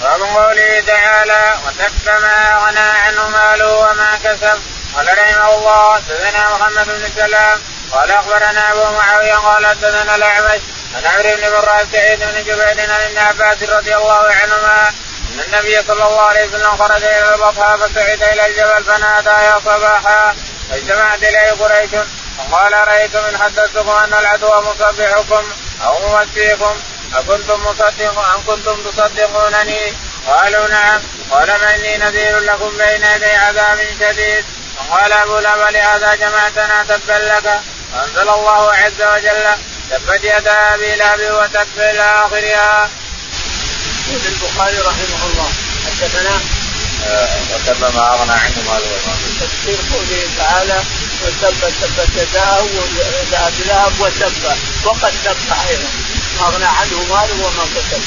باب 0.02 0.22
قوله 0.22 0.84
تعالى 0.88 1.58
وتب 1.66 2.22
ما 2.22 2.58
اغنى 2.58 2.80
عنه 2.80 3.30
ماله 3.30 3.74
وما 3.74 4.20
كسب. 4.24 4.60
قال 4.96 5.08
رحمه 5.18 5.56
الله 5.56 5.96
حدثنا 5.96 6.56
محمد 6.56 6.86
بن 6.86 7.10
سلام. 7.16 7.60
قال 7.92 8.12
أخبرنا 8.12 8.72
أبو 8.72 8.98
معاوية 8.98 9.36
قال 9.36 9.68
حدثنا 9.68 10.16
الأعمش 10.16 10.62
عن 10.96 11.06
عمرو 11.06 11.36
بن 11.36 11.52
مرة 11.52 11.88
سعيد 11.92 12.20
بن 12.20 12.44
جبير 12.44 12.92
عن 12.92 13.02
ابن 13.02 13.18
عباس 13.18 13.70
رضي 13.70 13.96
الله 13.96 14.34
عنهما 14.42 14.88
أن 15.34 15.40
النبي 15.48 15.84
صلى 15.88 16.04
الله 16.08 16.22
عليه 16.22 16.48
وسلم 16.48 16.78
خرج 16.78 17.04
إلى 17.04 17.36
البطحاء 17.36 17.78
فصعد 17.78 18.22
إلى 18.24 18.46
الجبل 18.46 18.84
فنادى 18.84 19.30
يا 19.30 19.60
صباحا. 19.66 20.36
فاجتمعت 20.70 21.24
اليه 21.24 21.52
قريش؟ 21.52 21.92
فقال 22.38 22.74
رايتم 22.88 23.20
ان 23.20 23.38
حدثتكم 23.38 23.90
أن 23.90 24.14
العدو 24.14 24.62
مصبحكم 24.62 25.44
أو 25.86 26.00
ممسيكم؟ 26.00 26.76
أكنتم 27.16 27.64
مصدق 27.64 28.20
أم 28.36 28.44
كنتم 28.48 28.84
تصدقونني؟ 28.84 29.94
قالوا 30.28 30.68
نعم. 30.68 31.02
قال 31.32 31.48
فإني 31.48 31.98
نذير 31.98 32.40
لكم 32.40 32.78
بين 32.78 33.04
يدي 33.04 33.36
عذاب 33.36 33.80
شديد. 34.00 34.46
وقال 34.80 35.14
أبو 35.14 35.40
لهب 35.40 35.74
لهذا 35.74 36.16
جمعتنا 36.16 36.84
تبا 36.84 37.14
لك. 37.14 37.60
فأنزل 37.94 38.30
الله 38.30 38.74
عز 38.74 39.02
وجل 39.02 39.46
تبت 39.92 40.24
يدا 40.24 40.74
أبي 40.74 40.96
لهب 40.96 41.20
وتب 41.20 41.68
إلى 41.78 42.26
آخرها. 42.26 42.90
يقول 44.08 44.22
البخاري 44.26 44.80
رحمه 44.80 45.26
الله 45.32 45.50
حدثنا 45.86 46.57
وتب 47.52 47.82
ما 47.96 48.14
أغنى 48.14 48.32
عنه 48.32 48.58
ماله. 48.68 48.98
تفسير 49.42 49.78
قوله 49.94 50.24
تعالى 50.38 50.80
وتب 51.24 51.56
تبت 51.82 52.16
يداه 52.18 52.62
ويدا 52.62 53.48
أبي 53.48 53.64
لهب 53.66 53.94
وتب 54.00 54.34
وقد 54.86 55.14
تب 55.26 55.38
أيضا. 55.70 55.90
ما 56.40 56.48
أغنى 56.48 56.66
عنه 56.66 56.98
ماله 57.10 57.46
وما 57.46 57.66
كسب. 57.76 58.02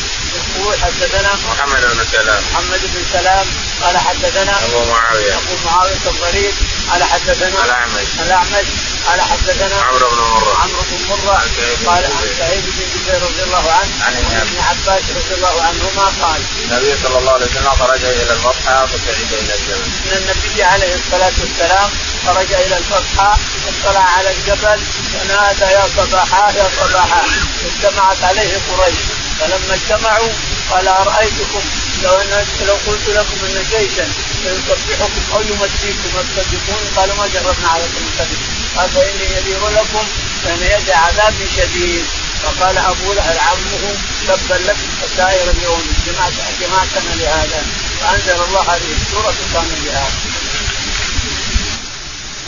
يقول 0.56 0.75
حدثنا 0.82 1.30
محمد 1.49 1.80
بن 1.80 2.04
سلام. 2.12 2.42
محمد 2.52 2.80
بن 2.94 3.04
سلام 3.12 3.47
قال 3.82 3.99
حدثنا 3.99 4.64
أبو 4.64 4.85
معاوية. 4.85 5.35
أبو 5.35 5.54
معاوية 5.66 6.04
الضرير 6.06 6.52
قال 6.90 7.04
حدثنا 7.04 7.64
الاعمش 7.64 8.09
الاعمش 8.20 8.66
قال 9.06 9.20
حدثنا 9.20 9.82
عمرو 9.82 10.11
بن 10.11 10.16
مرة. 10.16 10.54
عمرو 10.62 10.82
بن 10.90 10.99
مرة. 11.09 11.42
قال 11.87 12.04
عن 12.04 12.26
سعيد 12.38 12.64
بن 12.64 12.82
جبير 12.94 13.23
رضي 13.23 13.42
الله 13.42 13.73
عنه 13.73 13.92
عن 14.06 14.16
ابن 14.16 14.59
عباس. 14.68 15.02
رضي 15.11 15.35
الله 15.35 15.62
عنهما 15.62 16.04
قال 16.23 16.40
النبي 16.64 16.92
صلى 17.02 17.18
الله 17.18 17.32
عليه 17.32 17.47
وسلم 17.47 17.70
خرج 17.70 18.04
إلى 18.04 18.32
البطحاء 18.32 18.87
فصعد 18.87 19.32
إلى 19.32 19.54
الجبل. 19.54 19.90
إن 20.06 20.16
النبي 20.16 20.62
عليه 20.62 20.94
الصلاة 20.94 21.32
والسلام 21.40 21.90
خرج 22.26 22.52
إلى 22.52 22.76
البطحاء 22.76 23.38
واطلع 23.66 24.04
على 24.16 24.30
الجبل 24.30 24.80
ونادى 25.14 25.64
يا 25.64 25.85
صباحا 25.97 26.50
يا 26.50 26.70
صباحا. 26.80 27.23
اجتمعت 27.66 28.25
عليه 28.25 28.59
قريش. 28.68 28.99
فلما 29.40 29.75
اجتمعوا 29.75 30.28
قال 30.70 30.88
أرأيتكم 30.88 31.62
لو 32.02 32.16
ان 32.16 32.46
لو 32.66 32.74
قلت 32.86 33.08
لكم 33.08 33.44
أن 33.44 33.64
جيشا 33.70 34.08
سيصبحكم 34.44 35.22
أو 35.34 35.40
يمسيكم 35.40 36.10
اتصدقون 36.18 36.82
قالوا 36.96 37.16
ما 37.16 37.26
جربنا 37.26 37.68
عليكم 37.68 38.02
الكذب 38.08 38.38
قال 38.76 38.88
فإني 38.90 39.28
نذير 39.34 39.68
لكم 39.68 40.04
بين 40.46 40.62
يدي 40.62 40.92
عذاب 40.92 41.34
شديد. 41.56 42.04
فقال 42.42 42.78
أبو 42.78 43.12
لهب 43.12 43.38
عمه 43.38 43.94
تبا 44.28 44.54
لك 44.54 44.76
سائر 45.16 45.50
اليوم 45.50 45.82
جمعت 46.06 46.32
جماعتنا 46.60 47.14
لهذا. 47.14 47.66
فأنزل 48.00 48.44
الله 48.44 48.60
هذه 48.60 48.90
السوره 49.00 49.34
كان 49.54 49.68
لهذا 49.84 50.29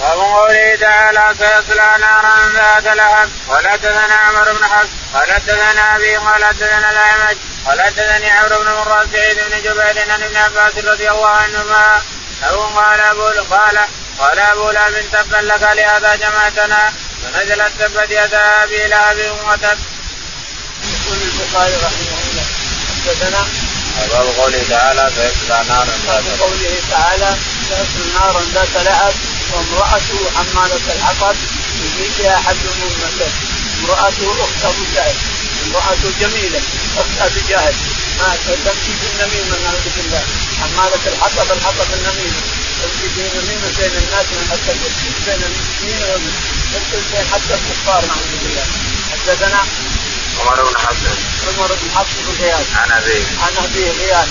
باب 0.03 0.19
قوله 0.19 0.77
تعالى 0.81 1.35
سيصلى 1.39 1.91
نارا 2.01 2.35
ذات 2.55 2.97
لهب. 2.97 3.31
حدثنا 3.67 4.15
عمر 4.15 4.53
بن 4.53 4.65
حفص. 4.65 4.89
حدثنا 5.15 5.97
أبي 5.97 6.19
الأعمش. 6.91 7.37
قال 7.67 7.83
حدثني 7.83 8.31
عمرو 8.31 8.59
بن 8.59 8.71
مرة 8.71 9.07
سعيد 9.13 9.37
بن 9.37 9.63
جبير 9.63 10.11
عن 10.13 10.23
ابن 10.23 10.37
عباس 10.37 10.85
رضي 10.85 11.11
الله 11.11 11.29
عنهما. 11.29 12.03
له 12.43 12.75
قال 12.77 13.01
أبو 13.01 13.23
قال 13.55 13.79
قال 14.19 14.39
أبو 14.39 14.71
لهب 14.71 15.05
تبا 15.13 15.37
لك 15.37 15.63
لهذا 15.63 16.17
جمعتنا 16.17 16.93
فنزلت 17.23 17.73
تبت 17.79 18.11
يدا 18.11 18.63
أبي 18.63 18.87
لهب 18.87 19.19
وتب. 19.47 19.79
يقول 20.83 21.19
البخاري 21.23 21.77
رحمه 21.77 22.19
الله 22.25 22.45
حدثنا 23.07 23.47
باب 24.13 24.27
قوله 24.39 24.63
تعالى 24.71 25.11
سيصلى 25.17 25.65
نارا 25.69 25.95
ذات 26.07 26.25
لهب. 26.25 26.41
قوله 26.41 26.75
تعالى 26.91 27.37
سيصلى 27.69 28.13
نارا 28.19 28.43
ذات 28.55 28.85
لهب. 28.85 29.15
وامرأته 29.53 30.19
حمالة 30.37 30.85
الحطب 30.97 31.37
في 31.79 31.87
جيدها 31.97 32.37
حبل 32.37 32.67
من 32.81 32.91
مسد 33.05 33.33
امرأته 33.81 34.45
أخت 34.45 34.65
أبو 34.65 34.85
جهل. 34.95 35.17
امرأته 35.67 36.09
جميلة 36.21 36.61
أخت 36.97 37.17
أبي 37.21 37.41
جهل. 37.49 37.75
ما 38.19 38.37
تمشي 38.65 38.93
في 39.01 39.07
النميمة 39.13 39.57
نعوذ 39.65 39.87
بالله. 39.97 40.25
حمالة 40.61 41.03
الحطب 41.07 41.53
الحطب 41.57 41.89
النميمة. 41.99 42.41
تمشي 42.83 43.07
في 43.15 43.21
النميمة 43.21 43.69
بين 43.79 43.95
الناس 44.03 44.27
من 44.37 44.45
حتى 44.51 44.73
بين 45.27 45.43
المسلمين 45.49 46.01
بين 47.13 47.27
حتى 47.33 47.55
الكفار 47.55 48.01
نعوذ 48.09 48.33
بالله. 48.43 48.67
حدثنا 49.13 49.61
عمر 50.41 50.63
بن 50.63 50.77
حفص 50.79 51.05
عمر 51.49 51.71
بن 51.83 51.91
حفص 51.97 52.15
بن 52.27 52.45
غياث 52.45 52.67
عن 52.77 52.91
أبيه. 52.93 53.25
عن 53.43 53.53
أبيه 53.65 53.91
غياث. 53.91 54.29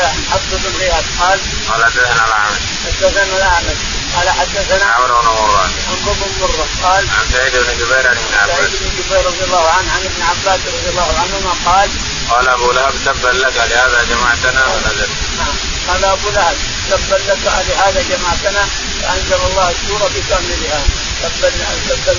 حفص 0.00 0.50
بن 0.52 0.78
غياث 0.78 1.04
قال 1.20 1.38
قال 1.68 1.84
حدثنا 1.84 2.24
الاعمش 2.26 2.62
حدثنا 2.86 3.36
الاعمش 3.36 3.76
قال 4.16 4.28
حدثنا 4.28 4.84
عمرو 4.84 5.20
بن 5.20 5.26
مرة 5.26 5.70
عمرو 5.88 6.14
بن 6.14 6.32
مره 6.40 6.66
قال 6.82 7.04
عن 7.10 7.26
سعيد 7.32 7.52
بن 7.52 7.74
جبير 7.78 8.08
عن 8.08 8.16
ابن 8.16 8.34
عباس 8.34 8.56
سعيد 8.56 8.70
بن 8.80 8.90
جبير 8.98 9.26
رضي 9.26 9.44
الله 9.44 9.68
عنه 9.68 9.92
عن 9.92 10.04
ابن 10.04 10.22
عباس 10.22 10.60
رضي 10.66 10.88
الله 10.90 11.08
عنهما 11.18 11.52
قال 11.66 11.90
قال 12.30 12.48
ابو 12.48 12.72
لهب 12.72 12.94
تبا 13.04 13.28
لك 13.28 13.56
لهذا 13.56 14.04
جمعتنا 14.10 14.66
ونزل 14.66 15.08
نعم 15.38 15.54
قال 15.88 16.04
ابو 16.04 16.28
لهب 16.30 16.56
تبا 16.90 17.14
لك 17.14 17.44
لهذا 17.68 18.04
جماعتنا 18.10 18.68
فانزل 19.02 19.46
الله 19.46 19.70
السوره 19.70 20.10
بكاملها 20.14 20.80
تبا 21.22 21.50
تبا 21.88 22.14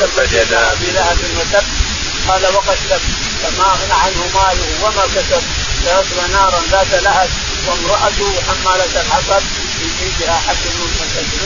تبت 0.00 0.32
يدا 0.32 0.72
ابي 0.72 0.90
لهب 0.90 1.18
وتب 1.38 1.66
قال 2.28 2.54
وقد 2.54 2.78
تب 2.90 3.00
فما 3.42 3.64
اغنى 3.64 3.92
عنه 3.92 4.30
ماله 4.34 4.68
وما 4.82 5.02
كسب 5.14 5.42
سيصلى 5.84 6.28
نارا 6.32 6.60
ذات 6.70 7.02
لهب 7.02 7.30
وامرأته 7.66 8.32
حمالة 8.48 9.00
الحطب 9.00 9.42
في 9.78 9.86
جيدها 9.98 10.36
حبل 10.48 10.68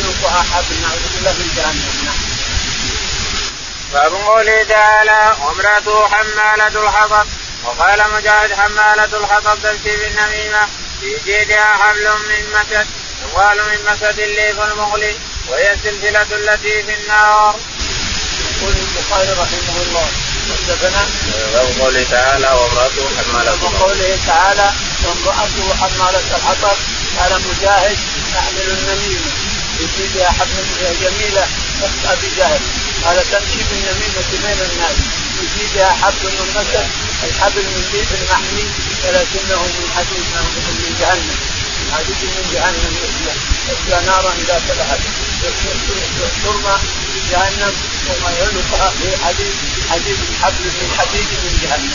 عنقها 0.05 0.43
حبل 0.43 0.81
نعوذ 0.83 1.05
بالله 1.15 1.33
من 1.33 1.51
جهنم 1.57 2.15
باب 3.93 4.13
قوله 4.15 4.63
تعالى 4.63 5.37
وامرأته 5.41 6.09
حمالة 6.09 6.89
الحطب 6.89 7.27
وقال 7.65 8.05
مجاهد 8.15 8.53
حمالة 8.53 9.19
الحطب 9.19 9.59
تمشي 9.63 9.97
بالنميمة 9.97 10.69
في 11.01 11.17
جيدها 11.25 11.77
حبل 11.83 12.09
من 12.29 12.43
مسد 12.55 12.87
يقال 13.23 13.59
من 13.59 13.93
مسد 13.93 14.19
الليف 14.19 14.61
المغلي 14.61 15.15
وهي 15.49 15.73
السلسلة 15.73 16.23
التي 16.23 16.83
في 16.83 16.95
النار. 16.95 17.57
يقول 18.57 18.75
البخاري 18.77 19.33
رحمه 19.33 19.83
الله 19.83 20.09
حدثنا 20.53 21.03
باب 21.53 21.67
قوله 21.81 22.07
تعالى 22.11 22.47
وامرأته 22.47 23.05
حمالة 23.19 23.53
الحطب 23.55 23.75
وقوله 23.75 24.19
تعالى 24.27 24.71
وامرأته 25.05 25.75
حمالة 25.81 26.23
الحطب 26.37 26.77
قال 27.19 27.33
مجاهد 27.49 27.99
تحمل 28.35 28.69
النميمة 28.79 29.31
في 29.79 29.87
جيدها 29.97 30.31
حبل 30.31 30.65
جميلة 31.01 31.43
أخت 31.83 32.03
أبي 32.13 32.29
جهل 32.37 32.61
قال 33.05 33.17
تمشي 33.31 33.63
بالنميمة 33.71 34.23
بين 34.33 34.59
الناس 34.71 34.97
في 35.39 35.45
جيدها 35.59 35.93
حبل 36.03 36.25
من 36.39 36.49
مسد 36.57 36.87
الحبل 37.25 37.63
من 37.63 37.89
جيد 37.93 38.09
المحمي 38.21 38.67
ولكنه 39.05 39.63
من 39.63 39.91
حديد 39.97 40.27
من 40.83 40.97
جهنم 41.01 41.37
حديد 41.93 42.21
من 42.23 42.45
جهنم 42.53 42.93
يصلى 43.69 44.07
نارا 44.07 44.33
ذات 44.49 44.63
لهب 44.79 45.01
ترمى 46.45 46.79
في 47.13 47.21
جهنم 47.31 47.73
وما 48.09 48.31
يلقى 48.31 48.93
في 48.99 49.25
حديد 49.25 49.55
حديد 49.93 50.19
حبل 50.43 50.65
من 50.65 50.97
حديد 50.99 51.29
من 51.45 51.59
جهنم 51.63 51.93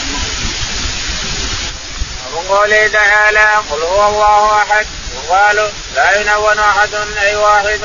وقوله 2.33 2.87
تعالى 2.87 3.61
قل 3.71 3.81
هو 3.81 4.07
الله 4.07 4.57
أحد. 4.61 4.87
وقالوا 5.15 5.69
لا 5.95 6.21
ينون 6.21 6.59
أحد 6.59 6.93
أي 7.21 7.35
واحد. 7.35 7.81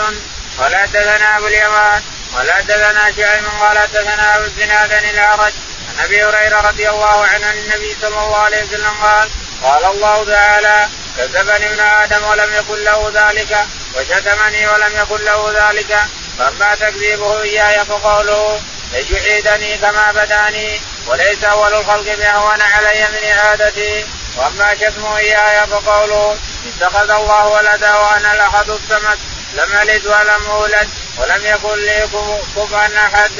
قال 0.58 0.76
حدثنا 0.76 1.38
ابو 1.38 1.46
اليمان 1.46 2.02
قال 2.34 2.52
حدثنا 2.52 3.12
شعيب 3.16 3.44
قال 3.60 3.78
حدثنا 3.78 4.36
ابو 4.36 4.44
الزناد 4.44 4.92
عن 4.92 5.04
الأعرج. 5.04 5.52
عن 5.88 6.04
أبي 6.04 6.24
هريرة 6.24 6.60
رضي 6.60 6.88
الله 6.90 7.24
عنه 7.24 7.46
عن 7.46 7.58
النبي 7.58 7.96
صلى 8.00 8.08
الله 8.08 8.36
عليه 8.36 8.64
وسلم 8.64 8.94
قال 9.02 9.28
قال 9.62 9.84
الله 9.84 10.24
تعالى 10.24 10.88
كذبني 11.16 11.66
ابن 11.66 11.80
آدم 11.80 12.24
ولم 12.24 12.54
يكن 12.54 12.84
له 12.84 13.12
ذلك 13.14 13.66
وشتمني 13.96 14.68
ولم 14.68 14.92
يكن 14.96 15.24
له 15.24 15.52
ذلك. 15.60 15.98
فأما 16.38 16.74
تكذيبه 16.74 17.42
إياي 17.42 17.84
فقوله 17.84 18.60
لن 18.92 19.04
يعيدني 19.10 19.76
كما 19.76 20.12
بداني 20.12 20.80
وليس 21.06 21.44
أول 21.44 21.74
الخلق 21.74 22.14
باهون 22.14 22.62
علي 22.62 23.08
من 23.12 23.28
إعادتي. 23.28 24.06
وأما 24.36 24.74
شتمه 24.74 25.16
إياي 25.16 25.66
فقوله 25.66 26.36
اتخذ 26.66 27.10
الله 27.10 27.48
ولدا 27.48 27.94
وأنا 27.96 28.34
الأحد 28.34 28.70
الصمد. 28.70 29.18
لم 29.54 29.72
ألد 29.82 30.06
ولم 30.06 30.50
أولد 30.50 30.88
ولم 31.18 31.46
يكن 31.46 31.78
لي 31.78 32.08
كفوا 32.54 32.86
أحد. 33.06 33.30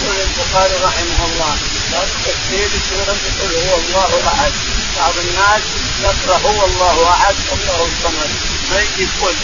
يقول 0.00 0.16
البخاري 0.20 0.74
رحمه 0.84 1.20
الله 1.26 1.56
باب 1.92 2.08
تفسير 2.24 2.70
سورة 2.90 3.16
قل 3.40 3.68
هو 3.68 3.76
الله 3.76 4.28
أحد. 4.28 4.52
بعض 4.98 5.14
الناس 5.18 5.62
يقرأ 6.02 6.38
هو 6.38 6.64
الله 6.66 7.10
أحد 7.10 7.34
الله 7.52 7.88
الصمد. 7.90 8.30
ما 8.70 8.80
يجي 8.80 9.08
قل 9.22 9.34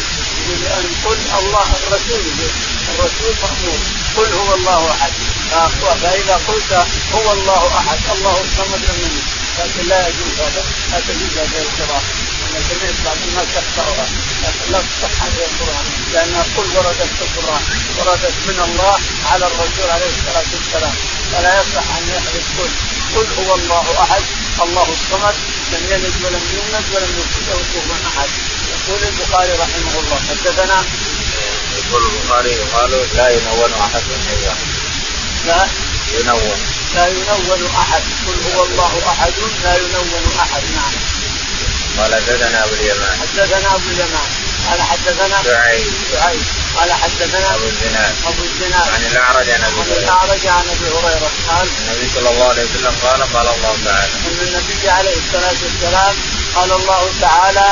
يقول 0.49 0.67
ان 0.67 0.87
قل 1.05 1.19
الله 1.39 1.67
الرسول. 1.83 2.23
الرسول 2.99 3.35
مامور 3.43 3.79
قل 4.17 4.33
هو 4.33 4.55
الله 4.55 4.91
أحد. 4.91 5.12
فإذا 6.03 6.41
قلت 6.49 6.73
هو 7.15 7.33
الله 7.33 7.62
أحد 7.79 7.99
الله 8.15 8.41
الصمد 8.41 8.81
لم 8.88 9.21
لكن 9.59 9.88
لا 9.88 10.09
يجوز 10.09 10.35
هذا. 10.38 10.65
لا 10.93 11.00
تجوز 11.00 11.33
هذه 11.38 11.61
القراءه 11.67 12.03
أنا 12.47 12.61
سمعت 12.69 12.95
بعض 13.05 13.17
الناس 13.29 13.49
يقراها 13.57 14.07
لكن 14.43 14.73
لا 14.73 14.79
تصح 14.79 15.23
هذه 15.23 15.45
القرآن. 15.50 15.87
لانها 16.12 16.45
قل 16.57 16.67
وردت 16.76 17.11
في 17.19 17.25
القرآن. 17.29 17.62
وردت 17.99 18.37
من 18.49 18.59
الله 18.69 18.97
على 19.31 19.47
الرسول 19.47 19.88
عليه 19.91 20.11
الصلاة 20.17 20.49
والسلام. 20.55 20.95
فلا 21.33 21.53
يصح 21.61 21.87
أن 21.99 22.05
يحدث 22.17 22.45
قل. 22.59 22.71
قل 23.15 23.26
هو 23.38 23.55
الله 23.55 23.87
أحد. 24.03 24.23
الله 24.65 24.87
الصمد 24.99 25.37
لم 25.73 25.83
يلد 25.93 26.15
ولم 26.25 26.45
يولد 26.55 26.87
ولم 26.95 27.12
يكن 27.21 27.43
له 27.49 27.59
كفوا 27.73 27.99
أحد. 28.11 28.29
يقول 28.73 29.00
البخاري 29.11 29.53
رحمه 29.53 29.95
الله 30.00 30.19
حدثنا 30.29 30.79
يقول 31.88 32.02
البخاري 32.02 32.55
قالوا 32.55 33.05
لا 33.14 33.28
ينون 33.31 33.73
أحد 33.81 34.02
من 34.02 34.55
لا. 35.47 35.69
ينون. 36.19 36.59
لا 36.95 37.07
ينون 37.07 37.71
أحد. 37.78 38.02
قل 38.26 38.38
هو 38.55 38.64
الله 38.64 39.02
أحد 39.09 39.33
لا 39.64 39.76
ينون 39.76 40.33
أحد. 40.40 40.62
نعم. 40.76 40.93
قال 41.99 42.14
حدثنا 42.14 42.64
أبو 42.64 42.75
اليمان. 42.75 43.19
حدثنا 43.21 43.75
أبو 43.75 43.88
اليمان. 43.90 44.28
قال 44.71 44.83
حدثنا 44.83 45.43
سعيد 45.45 45.93
سعيد 46.12 46.43
قال 46.76 46.93
حدثنا 46.93 47.55
أبو 47.55 47.66
الزناد. 47.66 48.14
أبو 48.26 48.43
الزناد. 48.43 48.88
عن 48.95 49.07
الأعرج 49.11 49.49
عن 49.50 49.62
أبي 49.64 49.81
هريرة. 49.81 49.99
الأعرج 49.99 50.47
عن 50.47 50.64
أبي 50.75 50.88
هريرة. 50.97 51.31
قال 51.49 51.69
النبي 51.81 52.11
صلى 52.14 52.31
الله 52.31 52.49
عليه 52.49 52.64
وسلم 52.64 52.95
قال 53.02 53.21
قال 53.35 53.47
الله 53.57 53.76
تعالى. 53.85 54.12
إن 54.26 54.38
النبي 54.47 54.90
عليه 54.90 55.16
الصلاة 55.16 55.59
والسلام 55.64 56.14
قال 56.55 56.73
الله 56.73 57.11
تعالى 57.21 57.69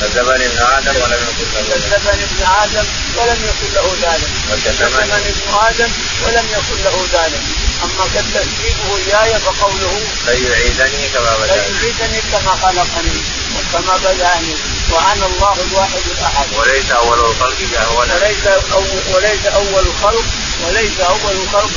كذبني 0.00 0.46
ابن 0.46 0.58
آدم 0.58 0.94
ولم 1.02 1.20
يكن 1.28 1.48
له 1.54 1.62
كذبني 1.68 2.24
ابن 2.24 2.42
آدم 2.62 2.86
ولم 3.16 3.38
يكن 3.48 3.74
له 3.74 3.86
ذلك 4.02 4.30
كذبني 4.64 5.04
ابن 5.04 5.54
آدم 5.68 5.90
ولم 6.24 6.46
يكن 6.52 6.84
له 6.84 7.06
ذلك 7.12 7.42
أما 7.84 8.04
تكذيبه 8.14 8.96
اياي 8.96 9.40
فقوله 9.40 10.00
لن 10.26 10.46
يعيدني 10.46 11.08
كما 11.08 11.36
بداني 11.36 11.68
لن 11.68 11.74
يعيدني 11.82 12.20
كما 12.32 12.52
خلقني 12.62 13.20
وكما 13.56 13.96
بدأني. 13.96 14.54
وأنا 14.90 15.26
الله 15.26 15.56
الواحد 15.70 16.02
الأحد. 16.18 16.46
وليس 16.58 16.90
أول 16.90 17.18
الخلق 17.20 17.58
باهون 17.72 18.08
وليس 18.10 18.46
أول 18.72 19.00
وليس 19.14 19.46
أول 19.46 19.86
الخلق. 19.86 20.24
وليس 20.66 21.00
أول 21.00 21.34
الخلق 21.42 21.70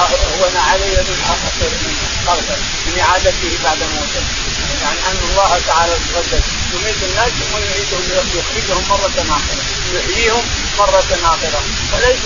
اهون 0.00 0.56
علي 0.56 0.96
من 1.08 1.16
خلقه 2.26 2.56
من 2.86 2.98
إعادته 3.00 3.52
بعد 3.64 3.78
موته. 3.78 4.22
يعني 4.82 5.00
أن 5.10 5.18
الله 5.30 5.60
تعالى 5.66 5.92
تقدس. 5.92 6.44
يميت 6.74 7.02
الناس 7.02 7.28
ثم 7.28 7.54
يعيدهم 7.58 8.04
يخرجهم 8.34 8.84
مرة 8.90 9.18
أخرى 9.38 9.56
يحييهم 9.94 10.44
مرة 10.78 11.10
أخرى 11.24 11.60
فليس 11.92 12.24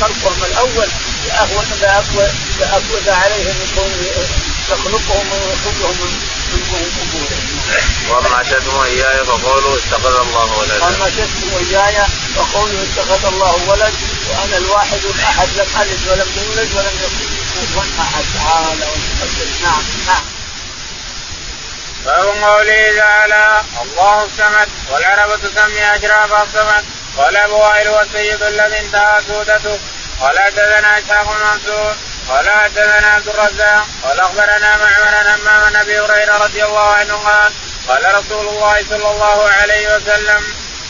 خلقهم 0.00 0.44
الأول 0.44 0.88
باهون 1.24 1.66
باقوى 1.80 2.26
عليهم 3.12 3.56
من 3.60 3.68
يخلقهم 4.70 5.26
ويخرجهم 5.32 5.96
من 6.52 6.62
قبورهم 7.00 7.52
واما 8.10 8.42
شتم 8.42 8.80
إياي 8.80 9.24
فقولوا 9.24 9.76
اتخذ 9.76 10.20
الله 10.20 10.58
ولدا. 10.58 10.84
واما 10.84 11.10
شتم 11.10 11.56
إياي 11.58 12.06
فقولوا 12.36 12.82
اتخذ 12.82 13.26
الله 13.26 13.54
ولد. 13.68 13.94
وأنا 14.30 14.56
الواحد 14.56 15.00
الأحد 15.04 15.48
لم 15.56 15.66
ألد 15.80 16.00
ولم 16.08 16.28
يولد 16.36 16.70
ولم 16.74 16.96
يكن 17.04 17.26
كفوا 17.54 17.82
أحد. 18.00 18.24
تعالى 18.34 18.86
نعم 19.62 19.82
نعم. 20.06 20.41
باب 22.04 22.26
قوله 22.26 22.96
تعالى 22.96 23.62
الله 23.82 24.24
الصمد 24.24 24.68
والعرب 24.90 25.40
تسمي 25.40 25.96
أشراف 25.96 26.42
الصمد 26.42 26.84
قال 27.16 27.36
ابو 27.36 27.56
وائل 27.56 27.88
والسيد 27.88 28.42
الذي 28.42 28.78
انتهى 28.78 29.20
سودته 29.28 29.78
قال 30.20 30.38
حدثنا 30.38 30.98
إسحاق 30.98 31.36
منصور 31.44 31.94
قال 32.28 32.50
حدثنا 32.50 33.06
عبد 33.06 33.28
الرزاق 33.28 33.86
قال 34.02 34.20
أخبرنا 34.20 34.76
معمر 34.76 35.14
عن 35.14 35.26
همام 35.26 35.76
أبي 35.76 36.00
هريرة 36.00 36.36
رضي 36.36 36.64
الله 36.64 36.92
عنه 36.92 37.14
قال 37.16 37.52
قال 37.88 38.14
رسول 38.14 38.48
الله 38.48 38.84
صلى 38.90 39.10
الله 39.10 39.48
عليه 39.48 39.96
وسلم 39.96 40.42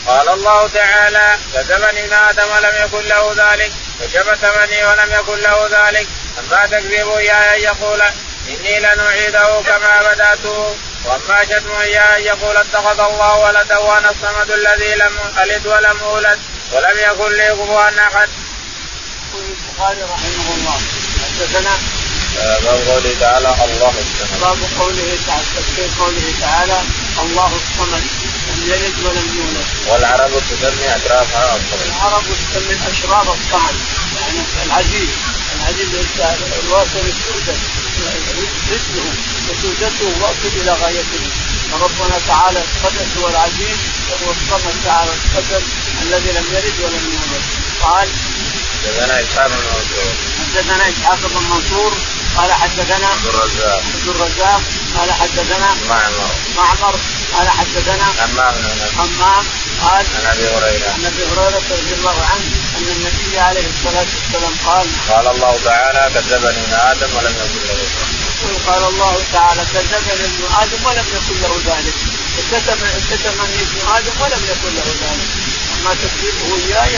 قال 0.07 0.29
الله 0.29 0.67
تعالى 0.67 1.37
ابن 1.55 2.13
آدم 2.13 2.51
ولم 2.55 2.75
يكن 2.85 3.07
له 3.07 3.33
ذلك 3.37 3.71
وشبتمني 4.01 4.85
ولم 4.85 5.11
يكن 5.11 5.39
له 5.39 5.67
ذلك 5.71 6.07
أما 6.39 6.65
تكذبوا 6.65 7.17
اياي 7.17 7.55
ان 7.55 7.61
يقول 7.63 8.03
إني 8.47 8.79
لنعيده 8.79 9.61
كما 9.61 10.13
بداته 10.13 10.75
وأما 11.05 11.45
شتم 11.45 11.71
اياي 11.81 12.17
أن 12.17 12.23
يقول 12.25 12.57
اتخذ 12.57 12.99
الله 12.99 13.37
ولدا 13.37 13.77
وأنا 13.77 14.09
الصمد 14.09 14.51
الذي 14.51 14.95
لم 14.95 15.19
ألد 15.43 15.67
ولم 15.67 15.97
أولد 16.03 16.39
ولم 16.71 16.97
يكن 16.97 17.31
لي 17.37 17.49
كفوا 17.49 17.89
أحد. 17.89 18.29
يقول 19.33 19.45
البخاري 19.51 20.03
رحمه 20.03 20.47
الله. 20.55 20.77
حدثنا 21.23 21.77
باب 22.63 22.81
قوله 22.87 23.15
تعالى 23.19 23.47
الله 23.47 23.93
الصمد. 24.03 24.39
باب 24.41 24.57
قوله 24.79 25.17
تعالى 25.27 25.43
تفسير 25.55 25.89
قوله 25.99 26.33
تعالى 26.41 26.77
الله 27.23 27.51
الصمد 27.61 28.03
لم 28.47 28.73
يلد 28.73 29.05
ولم 29.05 29.27
يولد. 29.37 29.67
والعرب 29.87 30.31
تسمي 30.49 30.95
اشرافها 30.95 31.55
الصمد. 31.55 31.85
العرب 31.85 32.23
تسمي 32.23 32.75
اشراف 32.91 33.27
الصمد. 33.27 33.75
يعني 34.21 34.41
العزيز 34.65 35.09
العزيز 35.55 35.89
الواصل 36.65 37.03
السودة 37.13 37.57
رزقه 38.71 39.05
وسودته 39.49 40.07
واصل 40.21 40.51
إلى 40.61 40.71
غايته. 40.71 41.25
فربنا 41.71 42.17
تعالى 42.27 42.59
القدس 42.59 43.09
هو 43.21 43.27
العزيز 43.29 43.79
وهو 44.09 44.31
الصمد 44.31 44.75
تعالى 44.85 45.11
القدس 45.11 45.63
الذي 46.01 46.31
لم 46.31 46.45
يلد 46.53 46.77
ولم 46.83 47.03
يولد. 47.13 47.43
قال 47.81 48.07
حدثنا 48.85 49.21
إسحاق 49.21 49.47
بن 49.47 49.55
منصور. 49.55 50.13
حدثنا 50.39 50.89
إسحاق 50.89 51.19
بن 51.23 51.43
منصور 51.49 51.93
قال 52.37 52.51
حدثنا 52.53 53.07
عبد 53.07 53.25
الرزاق. 53.25 53.83
عبد 53.95 54.07
الرزاق 54.07 54.61
قال 54.97 55.11
حدثنا 55.11 55.75
معمر. 55.89 56.31
معمر 56.57 56.95
قال 57.33 57.49
حدثنا 57.49 58.05
حمام. 58.19 58.55
حمام 58.97 59.45
قال 59.83 60.05
عن 60.15 60.25
أبي 60.33 60.45
هريرة. 60.47 60.89
عن 60.93 61.05
أبي 61.05 61.23
هريرة 61.31 61.61
رضي 61.71 61.93
الله 61.93 62.17
عنه 62.31 62.47
أن 62.77 62.87
النبي 62.95 63.39
عليه 63.39 63.67
الصلاة 63.73 64.09
والسلام 64.15 64.53
قال 64.65 64.87
قال 65.09 65.27
الله 65.35 65.59
تعالى 65.65 66.01
كذبني 66.13 66.61
ابن 66.63 66.73
آدم 66.73 67.09
ولم 67.15 67.35
يكن 67.43 67.61
له 67.67 67.75
يقول 68.43 68.55
قال 68.67 68.83
الله 68.91 69.23
تعالى 69.33 69.61
كذبني 69.73 70.25
ابن 70.25 70.43
آدم 70.61 70.85
ولم 70.85 71.05
يكن 71.17 71.35
له 71.41 71.53
ذلك. 71.65 71.95
كتب 72.51 72.79
كتبني 73.09 73.57
ابن 73.65 73.77
آدم 73.95 74.15
ولم 74.21 74.41
يكن 74.51 74.75
له 74.75 74.87
ذلك. 75.03 75.29
أما 75.73 75.95
تكذيبه 76.01 76.47
إياي 76.67 76.93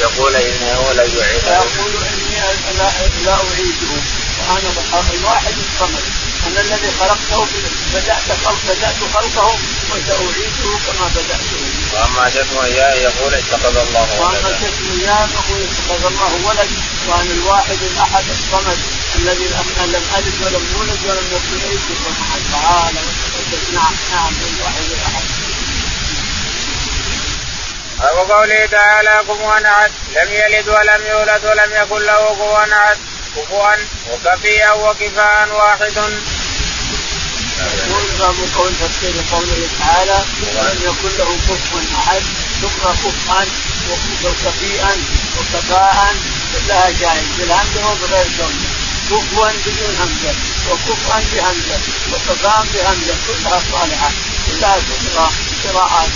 يقول 0.00 0.36
إنه 0.36 0.92
لا 0.96 1.04
يعيده. 1.04 1.60
فيقول 1.60 1.92
إني 2.12 2.36
لا, 2.78 2.88
أعيده. 3.34 4.00
وأنا 4.48 4.70
الواحد 5.18 5.54
الصمد. 5.66 6.04
أنا 6.48 6.60
الذي 6.60 6.90
خلقته 7.00 7.46
بدأت 7.94 8.28
خلق 8.44 8.58
بدأت 8.68 9.00
خلقه 9.14 9.58
وسأعيده 9.90 10.70
كما 10.86 11.06
بدأته. 11.14 11.60
وأما 11.92 12.30
شتم 12.30 12.58
إياه 12.64 12.94
يقول 12.94 13.34
اتخذ 13.34 13.76
الله 13.76 14.06
ولدا. 14.20 14.20
وأما 14.20 14.58
شتم 14.60 15.00
إياه 15.00 15.28
يقول 15.36 15.60
اتخذ 15.68 16.06
الله 16.06 16.32
ولد 16.44 16.70
وأنا 17.08 17.32
الواحد 17.32 17.78
الأحد 17.82 18.24
الصمد 18.30 18.78
الذي 19.18 19.44
لم 19.44 19.92
لم 19.94 20.04
ألد 20.18 20.34
ولم 20.44 20.64
يولد 20.74 21.00
ولم 21.08 21.26
يكن 21.32 21.68
لي 21.68 21.76
كفوا 21.76 22.12
أحد 22.22 22.40
تعالى 22.52 23.00
نعم 23.72 23.94
نعم 24.12 24.32
الواحد 24.56 24.84
الأحد. 24.90 25.24
أو 28.00 28.32
قوله 28.32 28.66
تعالى 28.66 29.24
كفوا 29.28 29.52
أحد 29.54 29.90
لم 30.16 30.32
يلد 30.32 30.68
ولم 30.68 31.06
يولد 31.10 31.44
ولم 31.44 31.72
يكن 31.82 32.02
له 32.06 32.34
كفوا 32.34 32.58
أحد 32.58 32.96
كفوا 33.36 33.74
وكفيا 34.12 34.72
وكفاء 34.72 35.48
واحد. 35.52 35.92
باب 38.18 38.34
قول 38.56 38.72
تفسير 38.80 39.14
قوله 39.32 39.68
تعالى 39.80 40.18
لم 40.54 40.78
يكن 40.82 41.16
له 41.18 41.36
كفوا 41.48 41.80
أحد 41.98 42.22
ثم 42.62 42.82
كفءا 43.02 43.46
وكفيئا 44.24 44.96
وكفاء 45.38 46.14
كلها 46.52 46.90
جائز. 47.00 47.28
بالهمزه 47.38 47.90
وبغير 47.90 48.26
الهمزه 48.26 48.68
كفوا 49.10 49.48
بدون 49.66 49.96
همزه 50.00 50.34
وكفءا 50.70 51.24
بهمزه 51.32 51.78
وكفاء 52.12 52.66
بهمزه 52.74 53.14
كلها 53.26 53.60
صالحة. 53.72 54.10
كلها 54.46 54.76
تقرا 54.88 55.30
قراءات. 55.64 56.08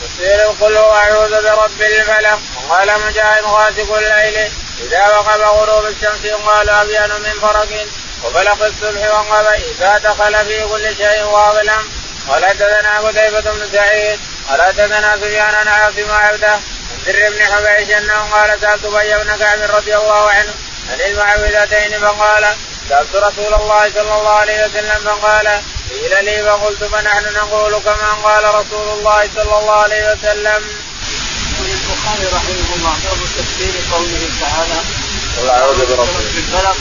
تفسير 0.00 0.40
قل 0.60 0.76
هو 0.76 0.92
أعوذ 0.92 1.42
برب 1.42 1.82
الفلق 1.82 2.40
قال 2.70 2.88
مجاهد 3.06 3.44
غاسق 3.44 3.96
الليل. 3.96 4.52
إذا 4.86 5.08
وقف 5.08 5.40
غروب 5.40 5.86
الشمس 5.86 6.32
قال 6.46 6.70
ابين 6.70 7.10
من 7.22 7.40
فرق. 7.42 7.86
وفلق 8.24 8.62
الصبح 8.64 9.14
وانقضى 9.14 9.54
إذا 9.56 9.98
دخل 9.98 10.46
في 10.46 10.64
كل 10.64 10.96
شيء 10.96 11.22
واظلم 11.24 11.82
قال 12.28 12.44
حدثنا 12.44 12.98
قتيبة 12.98 13.40
بن 13.40 13.68
سعيد 13.72 14.20
قال 14.48 14.62
حدثنا 14.62 15.16
سفيان 15.16 15.54
عن 15.54 15.68
عاصم 15.68 16.10
عبده 16.10 16.52
عن 16.52 16.60
سر 17.06 17.30
بن 17.30 17.44
حبيش 17.44 17.96
أنه 17.96 18.18
قال 18.32 18.60
سألت 18.60 18.84
أبي 18.84 19.24
بن 19.24 19.36
كعب 19.36 19.58
رضي 19.76 19.96
الله 19.96 20.30
عنه 20.30 20.54
عن 20.90 21.00
المعوذتين 21.00 22.00
فقال 22.00 22.44
سألت 22.88 23.14
رسول 23.16 23.54
الله 23.54 23.90
صلى 23.94 24.14
الله 24.18 24.30
عليه 24.30 24.64
وسلم 24.64 25.00
فقال 25.04 25.46
قيل 25.90 26.24
لي 26.24 26.42
فقلت 26.44 26.84
فنحن 26.84 27.24
نقول 27.34 27.78
كما 27.78 28.10
قال 28.24 28.44
رسول 28.54 28.98
الله 28.98 29.28
صلى 29.36 29.58
الله 29.58 29.72
عليه 29.74 30.12
وسلم. 30.12 30.62
يقول 31.54 31.70
البخاري 31.70 32.26
رحمه 32.36 32.74
الله 32.76 32.94
باب 33.04 33.18
تفسير 33.38 33.74
قوله 33.92 34.28
تعالى 34.40 34.80
قل 35.38 35.48
أعوذ 35.50 35.96
برب 35.96 36.08
الفلق 36.20 36.76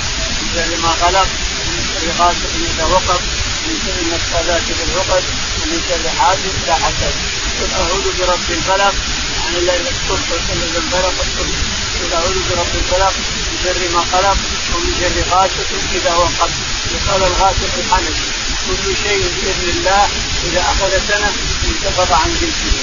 شر 0.54 0.78
ما 0.84 0.92
خلق 1.02 1.28
من 1.70 1.82
شر 1.90 2.24
غاسق 2.24 2.52
إذا 2.74 2.86
وقف 2.86 3.22
من 3.68 3.76
شر 3.86 3.98
النفاذات 4.02 4.62
في 4.62 4.84
العقد 4.84 5.24
ومن 5.60 5.80
شر 5.88 6.10
حاسد 6.20 6.54
إذا 6.64 6.74
حسد. 6.74 7.14
قل 7.60 7.70
أعوذ 7.80 8.06
برب 8.20 8.48
الفلق 8.50 8.96
عن 9.46 9.56
الليل 9.56 9.86
الصبح 9.94 10.28
وسلم 10.32 10.72
الفلق. 10.76 11.16
الصبح 11.26 11.58
قل 12.00 12.14
أعوذ 12.14 12.38
برب 12.50 12.74
الفلق 12.82 13.14
من 13.48 13.56
شر 13.64 13.82
ما 13.96 14.02
خلق 14.14 14.38
ومن 14.74 14.92
شر 15.00 15.36
غاسق 15.36 15.70
إذا 15.96 16.14
وقف. 16.16 16.52
يقال 16.94 17.24
الغاسق 17.24 17.74
الحنك 17.78 18.18
كل 18.68 18.96
شيء 19.04 19.24
بإذن 19.36 19.70
الله 19.78 20.08
إذا 20.44 20.62
أخذ 20.62 20.92
سنة 21.08 21.32
انتفض 21.70 22.12
عن 22.12 22.30
جنسه. 22.42 22.76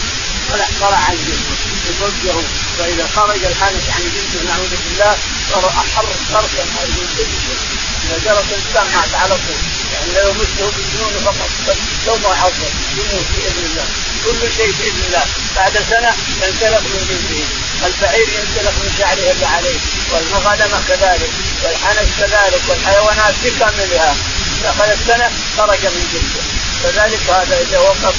طلع 0.81 0.97
عن 0.97 1.17
جنسه. 1.27 1.70
يفجر 1.89 2.43
فإذا 2.79 3.07
خرج 3.17 3.45
الحنك 3.45 3.87
عن 3.97 4.03
جنسه 4.15 4.41
نعوذ 4.49 4.73
بالله 4.85 5.17
صار 5.51 5.69
أحر 5.69 6.05
تركا 6.33 6.65
من 6.65 7.09
كل 7.17 7.25
شيء 7.47 7.59
إذا 8.05 8.19
جرت 8.25 8.45
الإنسان 8.53 8.87
مات 8.95 9.15
على 9.15 9.35
طول 9.35 9.61
يعني 9.93 10.13
لو 10.15 10.33
مسه 10.33 10.71
بالجنون 10.77 11.15
فقط 11.25 11.77
لو 12.07 12.17
ما 12.17 12.35
حصل 12.35 12.71
يموت 12.99 13.27
باذن 13.37 13.65
الله. 13.71 13.87
كل 14.25 14.53
شيء 14.57 14.73
باذن 14.79 15.03
الله. 15.07 15.25
بعد 15.57 15.73
سنة 15.91 16.13
ينسلخ 16.43 16.83
من 16.93 17.03
جنسه 17.09 17.45
البعير 17.87 18.29
ينسلخ 18.29 18.75
من 18.83 18.95
شعره 18.99 19.31
اللي 19.33 19.47
عليه 19.47 19.79
والغنم 20.11 20.73
كذلك 20.89 21.31
والحنك 21.63 22.09
كذلك 22.19 22.63
والحيوانات 22.69 23.35
بكاملها. 23.45 24.17
دخل 24.65 24.91
السنة 24.93 25.31
خرج 25.59 25.83
من 25.85 26.05
جنسه 26.13 26.43
كذلك 26.83 27.21
هذا 27.31 27.61
إذا 27.61 27.79
وقف 27.79 28.15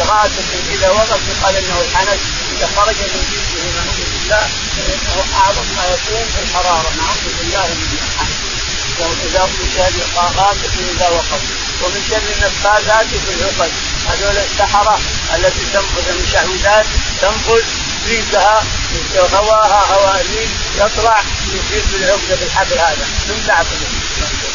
غاسق 0.00 0.48
إذا 0.72 0.90
وقف 0.90 1.20
يقال 1.30 1.56
إنه 1.56 1.80
الحنك 1.80 2.18
إذا 2.56 2.68
خرج 2.76 2.96
من 3.14 3.22
جنسه 3.32 3.62
نعوذ 3.76 4.00
بالله 4.12 4.44
فإنه 4.76 5.16
اعظم 5.40 5.66
ما 5.76 5.84
يكون 5.94 6.24
في 6.32 6.40
الحرارة. 6.44 6.90
نعوذ 6.98 7.24
بالله 7.36 7.66
من 7.66 7.98
الحنك 8.02 8.36
واذا 8.98 9.48
شر 9.76 9.96
غاسق 10.38 10.74
إذا 10.92 11.08
وقف. 11.08 11.42
ومن 11.82 12.00
شر 12.10 12.26
النفاذات 12.36 13.06
في 13.06 13.30
العقد. 13.34 13.72
هذول 14.08 14.36
السحرة 14.36 14.98
التي 15.34 15.64
تنفذ 15.72 16.08
المشعوذات 16.08 16.86
تنفذ 17.22 17.64
ريقها 18.08 18.64
هواها 19.34 19.80
هواء 19.94 20.20
الريق 20.20 20.50
يطلع 20.76 21.22
يصير 21.54 21.82
في 21.90 21.96
العقده 21.96 22.36
في 22.36 22.44
الحبل 22.44 22.78
هذا. 22.78 23.06
تعقده 23.46 23.88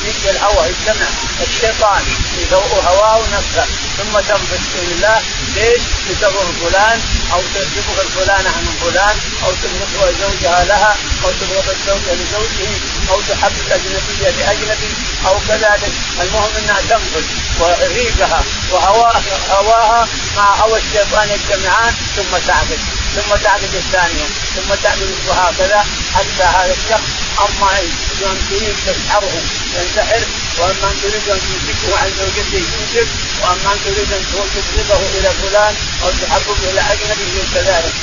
يجي 0.05 0.29
الهواء 0.29 0.69
يجتمع 0.69 1.07
الشيطان 1.41 2.03
يذوق 2.39 2.73
هواه 2.89 3.21
نفسه 3.37 3.65
ثم 3.97 4.19
تنفذ 4.19 4.57
بسم 4.57 4.91
الله. 4.91 5.21
ليش؟ 5.55 5.81
لتضر 6.09 6.47
فلان 6.61 6.99
أو 7.33 7.41
تبغض 7.55 7.99
الفلانة 7.99 8.49
عن 8.49 8.65
فلان 8.81 9.15
أو 9.43 9.51
تبغض 9.63 10.15
زوجها 10.21 10.65
لها 10.65 10.95
أو 11.23 11.31
تبغض 11.41 11.69
الزوجه 11.69 12.13
لزوجه 12.13 12.71
أو 13.11 13.21
تحب 13.29 13.51
الاجنبيه 13.67 14.29
لأجنبي 14.29 14.91
أو 15.27 15.39
كذلك 15.47 15.91
المهم 16.21 16.51
أنها 16.57 16.81
تنفذ 16.89 17.23
وريقها 17.59 18.43
وهواها 18.71 19.21
هواها 19.49 20.07
مع 20.37 20.55
هوى 20.55 20.79
الشيطان 20.79 21.29
يجتمعان 21.29 21.93
ثم 22.15 22.37
تعقد 22.47 22.79
ثم 23.15 23.35
تعقد 23.43 23.75
الثانية 23.75 24.27
ثم 24.55 24.73
تعمل 24.83 25.09
هكذا 25.29 25.85
حتى 26.15 26.43
هذا 26.43 26.75
الشخص 26.79 27.09
أما 27.39 27.79
إن 27.79 28.37
تريد 28.49 28.75
تسحره 28.85 29.41
ينتحر 29.75 30.21
وأما 30.59 30.87
إن 30.91 30.97
تريد 31.01 31.29
أن 31.29 31.39
تمسكه 31.47 31.97
عن 31.99 32.11
زوجته 32.19 32.63
يمسك 32.73 33.07
وأما 33.41 33.73
إن 33.73 33.79
تريد 33.85 34.13
أن 34.13 34.23
تبغضه 34.31 35.01
إلى 35.17 35.29
فلان 35.41 35.75
أو 36.03 36.09
تحببه 36.21 36.71
إلى 36.71 36.81
أجنبي 36.81 37.43
كذلك. 37.53 37.93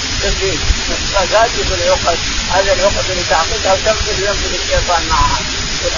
نفاذات 0.90 1.50
في 1.50 1.74
العقد 1.74 2.18
هذه 2.52 2.72
العقد 2.72 3.10
اللي 3.10 3.24
تعقدها 3.30 3.72
وتنفذ 3.72 4.18
ينفذ 4.22 4.54
الشيطان 4.54 5.02
معها. 5.08 5.40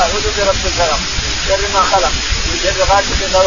أعوذ 0.01 0.23
برب 0.37 0.67
الفلق 0.67 1.01
شر 1.49 1.69
ما 1.75 1.83
خلق 1.83 2.13
من 2.47 2.57
شر 2.63 2.81
غاسق 2.81 3.19
اذا 3.29 3.39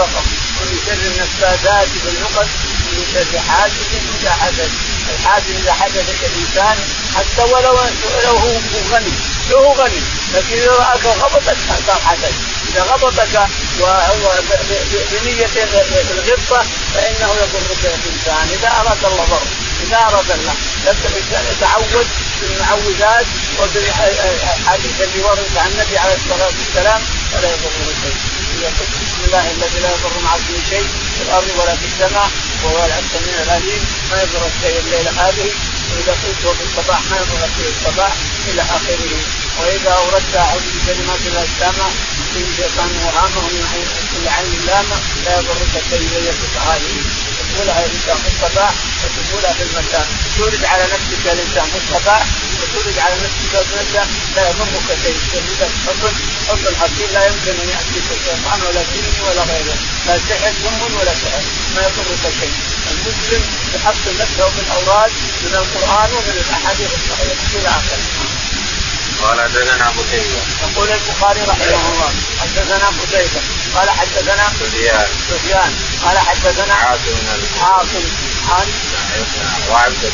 ومن 0.61 0.77
شر 0.85 1.01
النفاذات 1.11 1.87
في 1.87 2.09
العقد 2.09 2.47
ومن 2.85 3.05
شر 3.13 3.39
حاسد 3.39 3.91
اذا 4.21 4.31
حسد 4.31 4.71
الحاسد 5.09 5.55
إذا 5.63 5.73
حدث 5.73 6.07
الإنسان 6.23 6.77
حتى 7.15 7.43
ولو 7.51 7.79
لو 8.23 8.37
هو 8.37 8.51
غني 8.91 9.13
لو 9.49 9.73
غني 9.73 10.01
لكن 10.33 10.55
إذا 10.57 10.71
رآك 10.71 11.05
غبطك 11.05 11.57
صار 11.87 12.01
حسد. 12.05 12.33
إذا 12.69 12.83
غبطك 12.83 13.49
بنية 15.11 15.49
الغبطة 16.11 16.65
فإنه 16.93 17.29
يضرك 17.41 17.81
الإنسان. 17.83 18.47
إذا 18.59 18.67
أراد 18.67 19.05
الله 19.05 19.25
ضر 19.25 19.41
إذا 19.83 19.97
أراد 19.97 20.31
الله. 20.31 20.53
لابد 20.85 21.05
الإنسان 21.05 21.43
يتعود 21.51 22.07
بالمعوذات 22.41 23.25
وبالحديث 23.59 25.01
اللي 25.01 25.23
ورد 25.23 25.57
عن 25.57 25.71
النبي 25.71 25.97
عليه 25.97 26.15
الصلاة 26.15 26.51
والسلام 26.59 27.01
ولا 27.33 27.47
يضره 27.47 27.93
شيء. 28.03 28.15
بسم 28.63 29.21
الله 29.25 29.51
الذي 29.51 29.79
لا 29.79 29.89
يضر 29.89 30.19
مع 30.23 30.35
اسمه 30.35 30.69
شيء 30.69 30.87
في 31.17 31.23
الأرض 31.27 31.49
ولا 31.59 31.75
في 31.75 31.85
السماء 31.85 32.29
وهو 32.63 32.85
السميع 32.85 33.41
العليم 33.43 33.83
ما 34.11 34.17
يضر 34.23 34.43
الشيء 34.51 34.79
الليلة 34.79 35.11
هذه. 35.11 35.49
وإذا 35.91 36.13
قلته 36.23 36.53
في 36.57 36.63
الصباح 36.67 36.99
ما 37.11 37.17
يضر 37.17 37.45
الشيء 37.49 37.71
الصباح 37.75 38.13
إلى 38.47 38.61
آخره. 38.61 39.13
وإذا 39.59 39.93
اردت 39.97 40.35
أعوذ 40.35 40.65
بكلمات 40.73 41.21
الله 41.27 41.43
التامة 41.43 41.87
من 42.35 42.45
شيطان 42.57 42.91
وهامة 43.05 43.41
من 43.53 43.65
كل 44.13 44.27
عين 44.35 44.65
لامه 44.67 44.97
لا 45.25 45.39
يضرك 45.39 45.73
شيء 45.89 46.09
وهي 46.13 46.29
هذه 46.69 46.95
تقولها 47.53 47.85
الانسان 47.85 48.17
في 48.23 48.27
الصباح 48.33 48.73
وتقولها 49.03 49.53
في 49.53 49.63
المساء 49.63 50.07
تولد 50.37 50.65
على 50.65 50.83
نفسك 50.83 51.23
الانسان 51.25 51.65
في 51.71 51.77
الصباح 51.77 52.23
وتولد 52.61 52.99
على 52.99 53.15
نفسك 53.15 53.53
المساء 53.53 54.07
لا 54.35 54.49
يضرك 54.49 54.87
شيء. 55.03 55.17
تولد 55.33 55.71
حصن 55.87 56.13
حصن 56.47 56.75
حكيم 56.81 57.09
لا 57.13 57.25
يمكن 57.27 57.53
أن 57.61 57.69
ياتيك 57.69 58.07
شيطان 58.25 58.59
ولا 58.67 58.81
جن 58.81 59.05
ولا 59.27 59.43
غيره. 59.51 59.77
لا 60.07 60.15
سحر 60.29 60.53
ذنب 60.63 60.81
ولا 60.99 61.13
سحر. 61.21 61.43
ما 61.75 61.81
يضرك 61.81 62.33
شيء. 62.39 62.53
المسلم 62.91 63.43
يحصن 63.75 64.13
نفسه 64.21 64.49
بالاوراد 64.55 65.11
من 65.43 65.53
القرآن 65.61 66.09
ومن 66.13 66.35
الأحاديث 66.45 66.89
الصحيحة 66.99 67.59
إلى 67.59 67.69
آخره. 67.69 68.42
قال 69.21 69.41
حدثنا 69.41 69.87
قتيبة. 69.87 70.41
يقول 70.63 70.89
البخاري 70.91 71.41
رحمه 71.41 71.91
الله 71.93 72.13
حدثنا 72.41 72.87
قتيبة. 72.87 73.41
قال 73.75 73.89
حدثنا 73.89 74.49
سفيان. 74.59 75.07
سفيان. 75.29 75.73
قال 76.05 76.17
حدثنا 76.17 76.73
عاصم 76.73 77.17
عاصم 77.61 78.05
عن 78.49 78.67
وعبدة. 79.71 80.11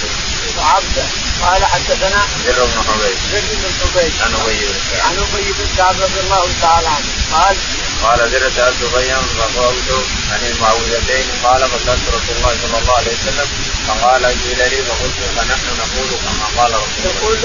وعبدة. 0.57 1.05
قال 1.41 1.65
حدثنا 1.65 2.21
زر 2.45 2.65
بن 2.65 2.83
حبيب. 2.87 3.17
زر 3.31 3.41
بن 3.53 3.71
حبيب. 3.81 4.11
عن 4.21 4.33
أبي 4.33 4.59
بن 4.59 4.73
كعب 4.97 5.01
عن 5.05 5.17
أبي 5.17 5.51
بن 5.51 5.67
كعب 5.77 6.01
رضي 6.01 6.19
الله 6.19 6.47
تعالى 6.61 6.87
عنه. 6.87 7.09
قال 7.33 7.57
قال 8.03 8.19
زر 8.31 8.51
سالت 8.55 8.81
ابيا 8.83 9.19
فقلت 9.37 9.89
عن 10.31 10.41
المعوذتين. 10.51 11.25
قال 11.43 11.61
فسألت 11.71 12.05
رسول 12.15 12.35
الله 12.37 12.53
صلى 12.61 12.77
الله 12.81 12.95
عليه 12.97 13.13
وسلم 13.17 13.47
فقال 13.87 14.25
قيل 14.25 14.59
لي 14.71 14.79
فقلت 14.89 15.19
فنحن 15.35 15.67
نقول 15.81 16.09
كما 16.23 16.45
قال 16.57 16.71
رسول 16.73 16.99
الله. 16.99 17.11
يقول 17.15 17.37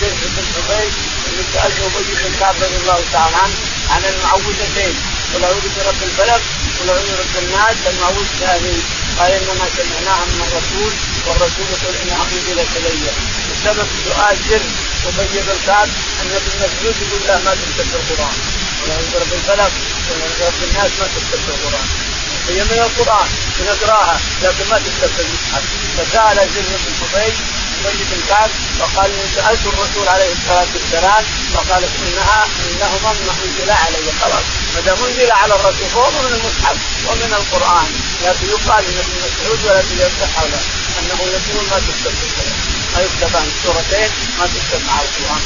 زر 0.00 0.12
بن 0.36 0.44
حبيب 0.56 0.92
اللي 1.28 1.44
سالت 1.52 1.78
ابي 1.80 2.14
بن 2.14 2.34
كعب 2.40 2.54
رضي 2.62 2.76
الله 2.82 3.00
تعالى 3.12 3.36
عنه 3.36 3.56
عن 3.90 4.02
المعوذتين. 4.04 4.94
قل 5.34 5.44
أعوذ 5.44 5.66
برب 5.76 6.02
الفلق 6.08 6.42
قل 6.80 6.88
أعوذ 6.90 7.06
برب 7.16 7.34
الناس 7.44 7.76
المعوذتين 7.92 8.82
قال 9.18 9.32
إنما 9.32 9.66
سمعناها 9.76 10.24
من 10.32 10.40
الرسول 10.46 10.92
والرسول 11.26 11.66
يقول 11.74 11.94
انها 12.02 12.24
انزلت 12.32 12.68
الي 12.76 13.10
بسبب 13.50 13.88
سؤال 14.04 14.36
زر 14.48 14.64
ابي 15.08 15.40
بن 15.46 15.56
كعب 15.66 15.88
أن 16.20 16.30
ابن 16.38 16.50
مسعود 16.62 16.94
يقول 17.02 17.20
لا 17.26 17.38
ما 17.44 17.52
تكتب 17.54 17.88
القرآن. 17.94 18.63
ولا 18.88 19.22
الفلق 19.22 19.72
ولا 20.10 20.26
برب 20.40 20.62
الناس 20.68 20.90
ما 21.00 21.06
تكتب 21.14 21.48
القران 21.48 21.88
هي 22.48 22.64
من 22.64 22.78
القران 22.86 23.28
بنقراها 23.58 24.20
لكن 24.42 24.64
ما 24.70 24.78
تكتب 24.78 25.10
في 25.16 25.22
المصحف 25.22 25.64
فسال 25.96 26.36
زر 26.54 26.62
بن 26.62 26.94
حبيب 27.00 27.34
ابي 27.86 28.04
بن 28.10 28.20
كعب 28.28 28.50
فقال 28.78 29.10
سالت 29.34 29.66
الرسول 29.66 30.08
عليه 30.08 30.32
الصلاه 30.32 30.66
والسلام 30.74 31.24
فقال 31.54 31.84
انها 31.84 32.46
انهما 32.70 33.10
انزل 33.10 33.70
علي 33.70 34.12
خلاص 34.20 34.44
ما 34.74 34.80
دام 34.80 35.04
انزل 35.04 35.30
على 35.32 35.54
الرسول 35.54 35.88
فهو 35.94 36.10
من 36.10 36.32
المصحف 36.34 36.76
ومن 37.08 37.32
القران 37.40 37.90
لكن 38.24 38.46
يقال 38.48 38.84
ان 38.84 38.98
ابن 39.04 39.14
مسعود 39.24 39.58
ولكن 39.64 39.96
يصح 40.06 40.42
له 40.42 40.60
انه 40.98 41.20
يقول 41.36 41.64
ما 41.70 41.78
تكتب 41.86 42.14
في 42.20 42.26
ما 42.94 43.00
يكتب 43.02 43.36
عن 43.36 43.46
السورتين 43.56 44.10
ما 44.38 44.46
تكتب 44.46 44.86
مع 44.86 45.00
القران 45.02 45.40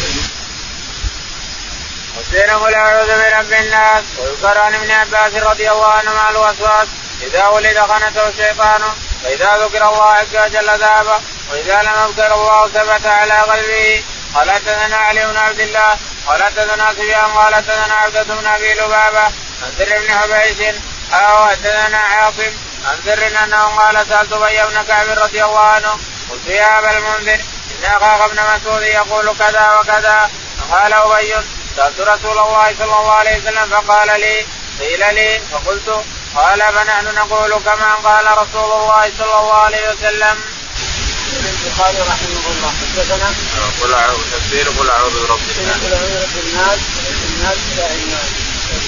حسين 2.16 2.50
قل 2.50 2.74
اعوذ 2.74 3.06
برب 3.06 3.52
الناس. 3.52 4.04
ويذكر 4.18 4.58
عن 4.58 4.74
ابن 4.74 4.90
عباس 4.90 5.42
رضي 5.42 5.70
الله 5.70 5.92
عنه 5.92 6.14
مع 6.14 6.30
الوسواس. 6.30 6.88
إذا 7.22 7.46
ولد 7.46 7.78
خنته 7.78 8.28
الشيطان. 8.28 8.82
فاذا 9.24 9.56
ذكر 9.64 9.88
الله 9.88 10.04
عز 10.04 10.36
وجل 10.36 10.78
ذهب 10.78 11.20
وإذا 11.50 11.82
لم 11.82 11.92
يذكر 12.04 12.34
الله 12.34 12.68
ثبت 12.68 13.06
على 13.06 13.34
قلبه. 13.34 14.04
قال 14.34 14.50
حدثنا 14.50 14.96
علي 14.96 15.26
بن 15.26 15.36
عبد 15.36 15.60
الله. 15.60 15.96
قال 16.26 16.42
حدثنا 16.42 16.92
سفيان. 16.92 17.30
قال 17.30 17.54
حدثنا 17.54 17.94
عبدة 17.94 18.22
بن 18.22 18.46
أبي 18.46 18.74
لبابة. 18.74 19.24
عن 19.62 19.72
سر 19.78 19.98
بن 19.98 20.18
حبيش. 20.18 20.74
أو 21.12 21.46
حدثنا 21.46 21.98
عاصم. 21.98 22.52
عن 22.86 22.96
سر 23.04 23.44
أنه 23.44 23.64
قال 23.64 24.06
سألت 24.08 24.32
أبي 24.32 24.74
بن 24.74 24.82
كعب 24.82 25.08
رضي 25.08 25.44
الله 25.44 25.66
عنه. 25.66 25.98
قلت 26.30 26.46
يا 26.46 26.78
أبا 26.78 26.90
المنذر. 26.98 27.40
إن 27.70 27.84
أخاك 27.84 28.20
ابن 28.20 28.40
مسعود 28.54 28.82
يقول 28.82 29.36
كذا 29.38 29.78
وكذا. 29.80 30.30
قال 30.70 30.92
أبي 30.92 31.34
سالت 31.76 32.00
رسول 32.00 32.38
الله 32.38 32.74
صلى 32.78 32.84
الله 32.84 33.12
عليه 33.12 33.38
وسلم 33.38 33.66
فقال 33.70 34.20
لي 34.20 34.46
قيل 34.80 35.14
لي 35.14 35.40
فقلت 35.52 36.04
قال 36.34 36.60
فنحن 36.74 37.14
نقول 37.14 37.52
كما 37.64 37.94
قال 37.94 38.26
رسول 38.38 38.72
الله 38.72 39.12
صلى 39.18 39.38
الله 39.40 39.54
عليه 39.54 39.90
وسلم. 39.90 40.36
البخاري 41.38 41.98
رحمه 41.98 42.44
الله 42.52 42.72
حدثنا 42.80 43.34
قل 43.82 43.94
أعوذ 43.94 44.22
تفسير 44.32 44.68
قل 44.78 44.90
أعوذ 44.90 45.26
برب 45.26 45.40
الناس. 45.58 45.76
قل 45.84 45.92
أعوذ 45.94 46.12
برب 46.14 46.36
الناس 46.46 46.78
الناس 47.28 47.58
إلى 47.72 47.86
الناس 47.86 48.30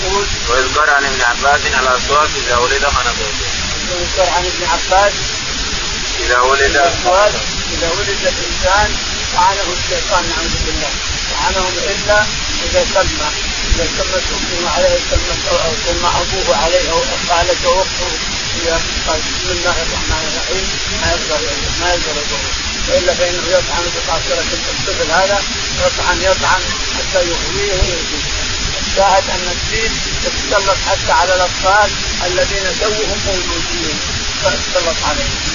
يقول 0.03 0.27
ويذكر 0.49 0.91
عن 0.91 1.05
ابن 1.05 1.23
عباس 1.23 1.61
على 1.75 1.97
الصوت 1.97 2.31
إذا 2.47 2.57
ولد 2.57 2.85
خنقه. 2.87 3.31
ويذكر 3.91 4.33
عن 4.37 4.45
ابن 4.53 4.63
عباس 4.73 5.13
إذا 6.21 6.41
ولد 6.41 6.77
إذا 6.77 7.91
ولد 7.99 8.21
الإنسان 8.23 8.97
لعنه 9.35 9.73
الشيطان 9.73 10.25
نعوذ 10.29 10.55
بالله 10.67 10.91
لعنهم 11.33 11.75
إلا 11.93 12.19
إذا 12.67 12.83
سمى 12.95 13.29
إذا 13.71 13.87
سمت 13.97 14.27
امه 14.37 14.71
عليه 14.71 14.99
أو 15.65 15.73
سمى 15.87 16.09
أبوه 16.21 16.57
عليه 16.57 16.91
أو 16.93 17.01
قالت 17.29 17.65
اخته 17.65 18.11
قال 19.07 19.21
بسم 19.21 19.51
الله 19.51 19.77
الرحمن 19.87 20.23
الرحيم. 20.31 20.67
ما 21.01 21.09
يقدر 21.13 21.41
ما 21.81 21.89
يقدر 21.95 22.15
يضره 22.21 22.51
وإلا 22.89 23.15
فإنه 23.15 23.45
يطعن 23.57 23.85
بقاصرة 23.95 24.49
الطفل 24.53 25.11
هذا 25.11 25.43
يطعن 25.85 26.19
يطعن 26.23 26.63
حتى 26.97 27.21
يغويه 27.31 27.73
ويزيد 27.73 28.23
الشاهد 28.81 29.25
أن 29.35 29.47
الدين 29.57 29.93
يتسلط 30.25 30.79
حتى 30.89 31.13
على 31.13 31.35
الأطفال 31.35 31.91
الذين 32.27 32.67
توهم 32.81 33.19
موجودين 33.27 33.97
فيتسلط 34.43 34.97
عليهم. 35.09 35.50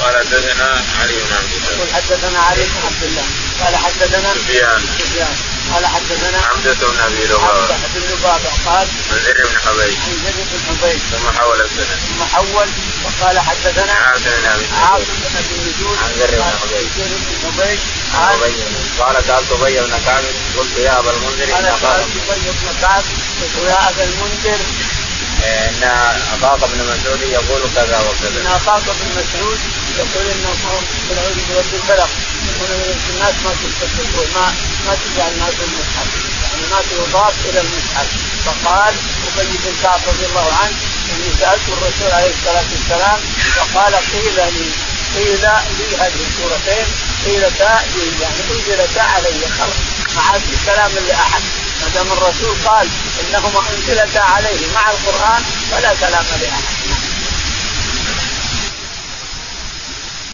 قال 0.00 0.16
حدثنا 0.16 0.82
علي 1.00 1.14
بن 1.14 1.32
عبد 1.32 1.52
الله. 1.52 1.72
يقول 1.72 1.88
حدثنا 1.94 2.38
علي 2.38 2.64
بن 2.64 2.80
عبد 2.86 3.02
الله. 3.02 3.24
قال 3.60 3.76
حدثنا 3.76 4.34
سفيان. 4.34 4.80
سفيان. 4.98 5.36
قال 5.72 5.86
حدثنا 5.86 6.38
عبدة 6.38 6.88
بن 6.88 7.00
أبي 7.00 7.24
لبابة 7.24 7.74
عبدة 7.74 7.76
بن 7.94 8.00
لبابة 8.12 8.50
قال 8.66 8.86
عن 9.10 9.18
زر 9.24 9.46
بن 9.48 9.58
حبيب. 9.64 9.96
عن 10.04 10.14
زر 10.24 10.38
بن 10.50 10.60
حبيب. 10.68 11.00
ثم 11.12 11.38
حول 11.38 11.60
السند. 11.60 11.98
ثم 12.08 12.24
حول. 12.24 12.68
وقال 13.04 13.38
حدثنا 13.40 13.92
عاصم 13.92 14.24
بن 14.24 14.46
أبي 14.54 14.66
عاصم 14.82 15.14
بن 15.22 15.36
أبي 15.38 15.54
النجود 15.60 15.98
عن 16.02 16.10
زر 16.18 16.30
بن 16.36 16.52
حبيب. 16.60 16.88
زر 16.98 17.08
بن 17.08 17.46
حبيب. 17.48 17.78
قال 18.14 18.40
قال 18.98 19.24
سألت 19.26 19.52
أبي 19.52 19.80
بن 19.80 20.00
كعب. 20.06 20.24
قلت 20.56 20.76
يا 20.78 20.98
أبا 20.98 21.10
المنذر 21.10 21.52
قال 21.52 21.66
قال 21.66 22.00
أبي 22.00 22.50
بن 22.50 22.80
كعب. 22.80 23.04
قلت 23.40 23.56
يا 23.66 23.88
أبا 23.88 24.04
المنذر 24.04 24.60
إن 25.42 25.82
أخاك 26.34 26.62
ابن 26.62 26.78
مسعود 26.78 27.22
يقول 27.22 27.62
كذا 27.74 27.98
وكذا. 28.00 28.40
إن 28.40 28.46
أخاك 28.46 28.82
ابن 28.88 29.06
مسعود 29.18 29.58
يقول 29.98 30.26
انه 30.34 30.52
بالعوذ 31.08 31.38
برب 31.48 31.74
الفلق 31.74 32.10
يقول 32.48 32.70
الناس 33.10 33.34
ما 33.44 33.52
تستقبل 33.62 34.26
ما 34.34 34.54
ما 34.86 34.96
تجعل 35.02 35.32
الناس 35.32 35.54
المصحف 35.66 36.08
يعني 36.42 36.66
ما 36.70 36.80
تضاف 36.90 37.34
إلى 37.50 37.60
المصحف 37.60 38.08
فقال 38.44 38.94
ابي 39.38 39.56
بن 39.64 39.74
كعب 39.82 40.00
رضي 40.08 40.26
الله 40.26 40.52
عنه 40.62 40.76
اني 41.12 41.30
سالت 41.40 41.68
الرسول 41.68 42.10
عليه 42.12 42.30
الصلاه 42.30 42.64
والسلام 42.72 43.18
فقال 43.56 43.94
قيل 43.94 44.34
لي 44.34 44.70
قيل 45.16 45.40
لي 45.78 45.96
هذه 45.96 46.20
السورتين 46.28 46.86
قيلتا 47.24 47.82
لي 47.94 48.22
يعني 48.22 48.40
انزلتا 48.50 49.00
علي 49.00 49.48
خلاص 49.58 49.76
ما 50.14 50.22
عاد 50.22 50.40
في 50.40 50.66
كلام 50.66 50.90
لاحد 51.08 51.42
ما 51.82 51.88
دام 51.94 52.12
الرسول 52.12 52.56
قال 52.66 52.88
انهما 53.20 53.62
انزلتا 53.70 54.18
عليه 54.18 54.72
مع 54.74 54.90
القران 54.90 55.42
فلا 55.70 55.94
كلام 55.94 56.24
لاحد 56.40 57.11